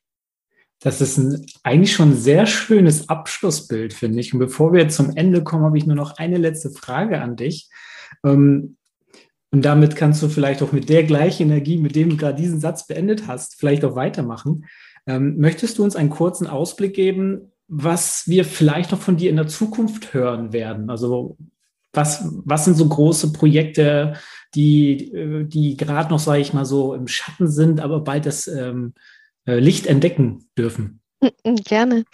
Das 0.80 1.00
ist 1.00 1.18
ein, 1.18 1.46
eigentlich 1.64 1.94
schon 1.94 2.12
ein 2.12 2.18
sehr 2.18 2.48
schönes 2.48 3.08
Abschlussbild, 3.08 3.94
finde 3.94 4.20
ich. 4.20 4.34
Und 4.34 4.40
bevor 4.40 4.74
wir 4.74 4.90
zum 4.90 5.16
Ende 5.16 5.44
kommen, 5.44 5.64
habe 5.64 5.78
ich 5.78 5.86
nur 5.86 5.96
noch 5.96 6.18
eine 6.18 6.38
letzte 6.38 6.72
Frage 6.72 7.22
an 7.22 7.36
dich. 7.36 7.70
Ähm, 8.26 8.78
und 9.52 9.64
damit 9.64 9.96
kannst 9.96 10.24
du 10.24 10.30
vielleicht 10.30 10.64
auch 10.64 10.72
mit 10.72 10.90
der 10.90 11.04
gleichen 11.04 11.44
Energie, 11.44 11.78
mit 11.78 11.96
dem 11.96 12.10
du 12.10 12.18
gerade 12.18 12.42
diesen 12.42 12.60
Satz 12.60 12.88
beendet 12.88 13.28
hast, 13.28 13.60
vielleicht 13.60 13.86
auch 13.86 13.96
weitermachen. 13.96 14.66
Ähm, 15.06 15.38
möchtest 15.38 15.78
du 15.78 15.84
uns 15.84 15.96
einen 15.96 16.10
kurzen 16.10 16.48
Ausblick 16.48 16.96
geben, 16.96 17.52
was 17.68 18.28
wir 18.28 18.44
vielleicht 18.44 18.92
noch 18.92 19.02
von 19.02 19.18
dir 19.18 19.30
in 19.30 19.36
der 19.36 19.48
Zukunft 19.48 20.14
hören 20.14 20.52
werden? 20.52 20.90
Also 20.90 21.38
was, 21.94 22.24
was 22.46 22.66
sind 22.66 22.76
so 22.76 22.88
große 22.88 23.34
Projekte, 23.34 24.16
die, 24.56 25.46
die 25.48 25.78
gerade 25.78 26.10
noch, 26.10 26.20
sage 26.20 26.42
ich 26.42 26.54
mal, 26.54 26.66
so 26.66 26.94
im 26.94 27.08
Schatten 27.08 27.48
sind, 27.48 27.80
aber 27.80 28.02
bald 28.02 28.26
das 28.26 28.48
ähm, 28.48 28.94
äh, 29.46 29.60
Licht 29.60 29.88
entdecken 29.88 30.50
dürfen? 30.58 31.02
Gerne. 31.44 32.06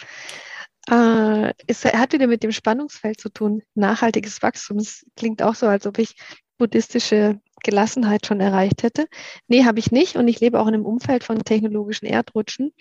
Äh, 0.89 1.53
es 1.67 1.83
hat 1.85 2.13
wieder 2.13 2.27
mit 2.27 2.43
dem 2.43 2.51
Spannungsfeld 2.51 3.19
zu 3.19 3.29
tun. 3.29 3.61
Nachhaltiges 3.75 4.41
Wachstum. 4.41 4.77
Es 4.77 5.05
klingt 5.15 5.43
auch 5.43 5.55
so, 5.55 5.67
als 5.67 5.85
ob 5.85 5.99
ich 5.99 6.15
buddhistische 6.57 7.39
Gelassenheit 7.63 8.25
schon 8.25 8.39
erreicht 8.39 8.83
hätte. 8.83 9.07
Nee, 9.47 9.65
habe 9.65 9.79
ich 9.79 9.91
nicht. 9.91 10.15
Und 10.15 10.27
ich 10.27 10.39
lebe 10.39 10.59
auch 10.59 10.67
in 10.67 10.73
einem 10.73 10.85
Umfeld 10.85 11.23
von 11.23 11.43
technologischen 11.43 12.05
Erdrutschen. 12.05 12.71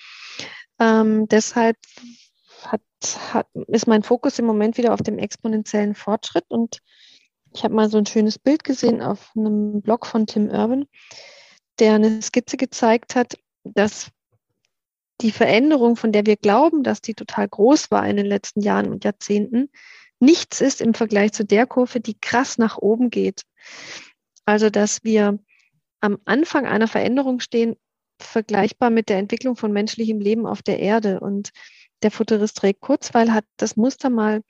Ähm, 0.79 1.27
deshalb 1.29 1.77
hat, 2.65 2.83
hat, 3.14 3.47
ist 3.69 3.87
mein 3.87 4.03
Fokus 4.03 4.38
im 4.38 4.47
Moment 4.47 4.77
wieder 4.77 4.92
auf 4.92 5.03
dem 5.03 5.19
exponentiellen 5.19 5.95
Fortschritt. 5.95 6.45
Und 6.49 6.81
ich 7.55 7.64
habe 7.64 7.75
mal 7.75 7.88
so 7.88 7.99
ein 7.99 8.07
schönes 8.07 8.38
Bild 8.38 8.64
gesehen 8.64 9.03
auf 9.03 9.31
einem 9.37 9.83
Blog 9.83 10.07
von 10.07 10.27
Tim 10.27 10.51
Irwin, 10.51 10.87
der 11.79 11.95
eine 11.95 12.21
Skizze 12.23 12.57
gezeigt 12.57 13.14
hat, 13.14 13.38
dass 13.64 14.11
die 15.21 15.33
Veränderung, 15.33 15.97
von 15.97 16.12
der 16.12 16.27
wir 16.27 16.37
glauben, 16.37 16.83
dass 16.83 17.01
die 17.01 17.14
total 17.14 17.49
groß 17.49 17.90
war 17.90 18.07
in 18.07 18.16
den 18.16 18.27
letzten 18.27 18.61
Jahren 18.61 18.90
und 18.90 19.05
Jahrzehnten, 19.05 19.71
nichts 20.21 20.61
ist 20.61 20.81
im 20.81 20.95
Vergleich 20.95 21.33
zu 21.33 21.45
der 21.45 21.66
Kurve, 21.66 22.01
die 22.01 22.19
krass 22.19 22.59
nach 22.59 22.79
oben 22.79 23.11
geht. 23.11 23.42
Also, 24.45 24.71
dass 24.71 25.05
wir 25.05 25.38
am 26.01 26.19
Anfang 26.25 26.66
einer 26.66 26.88
Veränderung 26.88 27.40
stehen, 27.40 27.77
vergleichbar 28.21 28.90
mit 28.90 29.09
der 29.09 29.19
Entwicklung 29.19 29.57
von 29.57 29.73
menschlichem 29.73 30.21
Leben 30.21 30.47
auf 30.47 30.62
der 30.62 30.79
Erde. 30.81 31.21
Und 31.21 31.51
der 32.03 32.11
Futurist 32.11 32.63
Ray 32.63 32.75
Kurzweil 32.75 33.33
hat 33.33 33.45
das 33.57 33.77
Muster 33.77 34.11
mal 34.11 34.43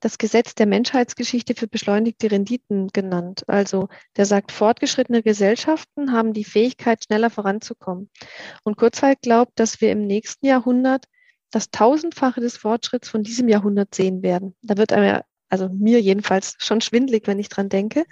das 0.00 0.18
Gesetz 0.18 0.54
der 0.54 0.66
Menschheitsgeschichte 0.66 1.54
für 1.54 1.66
beschleunigte 1.66 2.30
Renditen 2.30 2.88
genannt. 2.88 3.42
Also 3.48 3.88
der 4.16 4.26
sagt, 4.26 4.52
fortgeschrittene 4.52 5.22
Gesellschaften 5.22 6.12
haben 6.12 6.32
die 6.32 6.44
Fähigkeit, 6.44 7.04
schneller 7.04 7.30
voranzukommen. 7.30 8.10
Und 8.62 8.76
Kurzweil 8.76 9.16
glaubt, 9.20 9.52
dass 9.56 9.80
wir 9.80 9.90
im 9.90 10.06
nächsten 10.06 10.46
Jahrhundert 10.46 11.06
das 11.50 11.70
Tausendfache 11.70 12.40
des 12.40 12.56
Fortschritts 12.56 13.08
von 13.08 13.22
diesem 13.22 13.48
Jahrhundert 13.48 13.94
sehen 13.94 14.22
werden. 14.22 14.54
Da 14.62 14.76
wird 14.76 14.92
einem, 14.92 15.22
also 15.48 15.68
mir 15.68 16.00
jedenfalls 16.00 16.54
schon 16.58 16.80
schwindlig, 16.80 17.26
wenn 17.26 17.38
ich 17.38 17.48
dran 17.48 17.68
denke. 17.68 18.04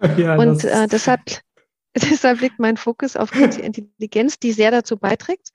Ja, 0.16 0.36
Und 0.36 0.64
äh, 0.64 0.86
deshalb, 0.86 1.20
deshalb 1.94 2.40
liegt 2.40 2.58
mein 2.58 2.76
Fokus 2.76 3.16
auf 3.16 3.30
künstliche 3.30 3.66
Intelligenz, 3.66 4.38
die 4.38 4.52
sehr 4.52 4.70
dazu 4.70 4.96
beiträgt, 4.96 5.50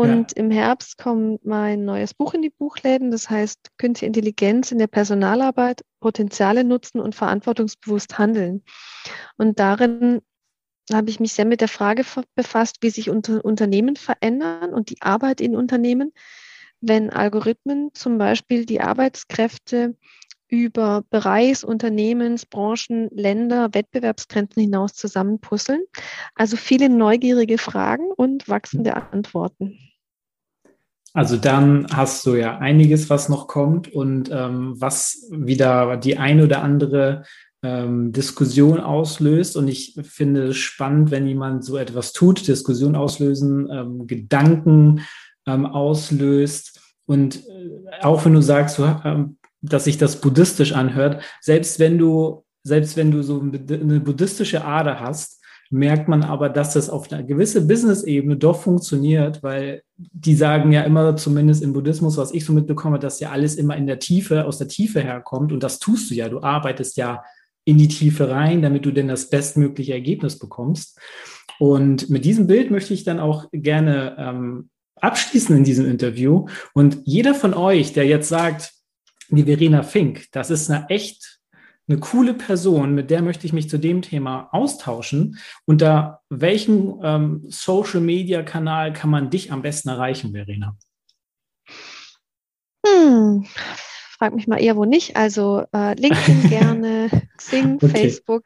und 0.00 0.32
ja. 0.32 0.36
im 0.36 0.50
Herbst 0.50 0.96
kommt 0.96 1.44
mein 1.44 1.84
neues 1.84 2.14
Buch 2.14 2.32
in 2.32 2.40
die 2.40 2.48
Buchläden, 2.48 3.10
das 3.10 3.28
heißt 3.28 3.68
Künstliche 3.76 4.06
Intelligenz 4.06 4.72
in 4.72 4.78
der 4.78 4.86
Personalarbeit, 4.86 5.82
Potenziale 6.00 6.64
nutzen 6.64 7.00
und 7.00 7.14
verantwortungsbewusst 7.14 8.18
handeln. 8.18 8.62
Und 9.36 9.58
darin 9.58 10.22
habe 10.90 11.10
ich 11.10 11.20
mich 11.20 11.34
sehr 11.34 11.44
mit 11.44 11.60
der 11.60 11.68
Frage 11.68 12.04
befasst, 12.34 12.78
wie 12.80 12.88
sich 12.88 13.10
unter 13.10 13.44
Unternehmen 13.44 13.96
verändern 13.96 14.72
und 14.72 14.88
die 14.88 15.02
Arbeit 15.02 15.42
in 15.42 15.54
Unternehmen, 15.54 16.12
wenn 16.80 17.10
Algorithmen 17.10 17.90
zum 17.92 18.16
Beispiel 18.16 18.64
die 18.64 18.80
Arbeitskräfte 18.80 19.96
über 20.48 21.04
Bereichs-, 21.10 21.62
Unternehmens-, 21.62 22.46
Branchen-, 22.46 23.10
Länder-, 23.10 23.74
Wettbewerbsgrenzen 23.74 24.62
hinaus 24.62 24.94
zusammenpuzzeln. 24.94 25.82
Also 26.34 26.56
viele 26.56 26.88
neugierige 26.88 27.58
Fragen 27.58 28.10
und 28.10 28.48
wachsende 28.48 28.96
Antworten. 28.96 29.78
Also 31.12 31.36
dann 31.36 31.86
hast 31.92 32.24
du 32.26 32.36
ja 32.36 32.58
einiges, 32.58 33.10
was 33.10 33.28
noch 33.28 33.48
kommt 33.48 33.92
und 33.92 34.30
ähm, 34.32 34.74
was 34.78 35.26
wieder 35.30 35.96
die 35.96 36.18
eine 36.18 36.44
oder 36.44 36.62
andere 36.62 37.24
ähm, 37.62 38.12
Diskussion 38.12 38.80
auslöst. 38.80 39.56
Und 39.56 39.68
ich 39.68 39.98
finde 40.02 40.48
es 40.48 40.56
spannend, 40.56 41.10
wenn 41.10 41.26
jemand 41.26 41.64
so 41.64 41.76
etwas 41.76 42.12
tut, 42.12 42.46
Diskussion 42.46 42.94
auslösen, 42.94 43.68
ähm, 43.70 44.06
Gedanken 44.06 45.00
ähm, 45.46 45.66
auslöst. 45.66 46.80
Und 47.06 47.36
äh, 47.36 48.02
auch 48.02 48.24
wenn 48.24 48.34
du 48.34 48.40
sagst, 48.40 48.78
du, 48.78 48.84
ähm, 49.04 49.36
dass 49.62 49.84
sich 49.84 49.98
das 49.98 50.20
buddhistisch 50.20 50.72
anhört, 50.72 51.22
selbst 51.40 51.78
wenn 51.80 51.98
du, 51.98 52.44
selbst 52.62 52.96
wenn 52.96 53.10
du 53.10 53.22
so 53.22 53.40
eine 53.40 54.00
buddhistische 54.00 54.64
Ader 54.64 55.00
hast, 55.00 55.39
merkt 55.70 56.08
man 56.08 56.24
aber, 56.24 56.48
dass 56.48 56.74
das 56.74 56.90
auf 56.90 57.10
einer 57.10 57.22
gewissen 57.22 57.68
Business-Ebene 57.68 58.36
doch 58.36 58.60
funktioniert, 58.60 59.42
weil 59.42 59.82
die 59.96 60.34
sagen 60.34 60.72
ja 60.72 60.82
immer, 60.82 61.16
zumindest 61.16 61.62
im 61.62 61.72
Buddhismus, 61.72 62.16
was 62.16 62.34
ich 62.34 62.44
so 62.44 62.52
mitbekomme, 62.52 62.98
dass 62.98 63.20
ja 63.20 63.30
alles 63.30 63.54
immer 63.54 63.76
in 63.76 63.86
der 63.86 64.00
Tiefe, 64.00 64.46
aus 64.46 64.58
der 64.58 64.68
Tiefe 64.68 65.00
herkommt. 65.00 65.52
Und 65.52 65.62
das 65.62 65.78
tust 65.78 66.10
du 66.10 66.14
ja. 66.14 66.28
Du 66.28 66.42
arbeitest 66.42 66.96
ja 66.96 67.22
in 67.64 67.78
die 67.78 67.88
Tiefe 67.88 68.30
rein, 68.30 68.62
damit 68.62 68.84
du 68.84 68.90
denn 68.90 69.06
das 69.06 69.30
bestmögliche 69.30 69.92
Ergebnis 69.92 70.38
bekommst. 70.38 70.98
Und 71.60 72.10
mit 72.10 72.24
diesem 72.24 72.48
Bild 72.48 72.70
möchte 72.70 72.92
ich 72.92 73.04
dann 73.04 73.20
auch 73.20 73.46
gerne 73.52 74.16
ähm, 74.18 74.70
abschließen 74.96 75.56
in 75.56 75.64
diesem 75.64 75.86
Interview. 75.86 76.46
Und 76.74 76.98
jeder 77.04 77.34
von 77.34 77.54
euch, 77.54 77.92
der 77.92 78.06
jetzt 78.06 78.28
sagt, 78.28 78.72
die 79.28 79.44
Verena 79.44 79.84
Fink, 79.84 80.26
das 80.32 80.50
ist 80.50 80.70
eine 80.70 80.88
echt 80.88 81.39
eine 81.90 81.98
coole 81.98 82.34
Person, 82.34 82.94
mit 82.94 83.10
der 83.10 83.20
möchte 83.20 83.46
ich 83.46 83.52
mich 83.52 83.68
zu 83.68 83.76
dem 83.76 84.00
Thema 84.00 84.48
austauschen. 84.52 85.38
Unter 85.66 86.22
welchem 86.28 87.00
ähm, 87.02 87.44
Social-Media-Kanal 87.48 88.92
kann 88.92 89.10
man 89.10 89.28
dich 89.30 89.50
am 89.50 89.62
besten 89.62 89.88
erreichen, 89.88 90.32
Verena? 90.32 90.76
Hm, 92.86 93.44
frag 94.18 94.34
mich 94.34 94.46
mal 94.46 94.62
eher 94.62 94.76
wo 94.76 94.84
nicht. 94.84 95.16
Also 95.16 95.64
äh, 95.74 95.94
LinkedIn 96.00 96.42
gerne, 96.48 97.10
Xing, 97.36 97.74
okay. 97.76 97.88
Facebook, 97.88 98.44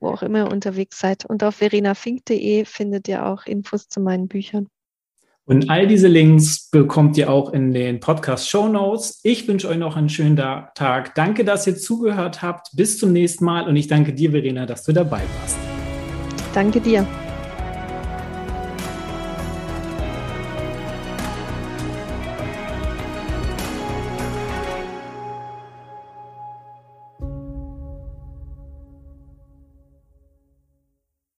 wo 0.00 0.08
auch 0.08 0.22
immer 0.22 0.46
ihr 0.46 0.50
unterwegs 0.50 0.98
seid. 0.98 1.26
Und 1.26 1.44
auf 1.44 1.56
verenafink.de 1.56 2.64
findet 2.64 3.08
ihr 3.08 3.26
auch 3.26 3.44
Infos 3.44 3.88
zu 3.88 4.00
meinen 4.00 4.26
Büchern. 4.26 4.68
Und 5.46 5.68
all 5.68 5.86
diese 5.86 6.08
Links 6.08 6.70
bekommt 6.70 7.18
ihr 7.18 7.30
auch 7.30 7.52
in 7.52 7.72
den 7.72 8.00
Podcast 8.00 8.48
Show 8.48 8.68
Notes. 8.68 9.20
Ich 9.22 9.46
wünsche 9.46 9.68
euch 9.68 9.76
noch 9.76 9.96
einen 9.96 10.08
schönen 10.08 10.36
Tag. 10.36 11.14
Danke, 11.14 11.44
dass 11.44 11.66
ihr 11.66 11.76
zugehört 11.76 12.40
habt. 12.40 12.68
Bis 12.74 12.98
zum 12.98 13.12
nächsten 13.12 13.44
Mal 13.44 13.68
und 13.68 13.76
ich 13.76 13.86
danke 13.86 14.14
dir, 14.14 14.30
Verena, 14.30 14.64
dass 14.64 14.84
du 14.84 14.92
dabei 14.92 15.20
warst. 15.40 15.58
Danke 16.54 16.80
dir. 16.80 17.06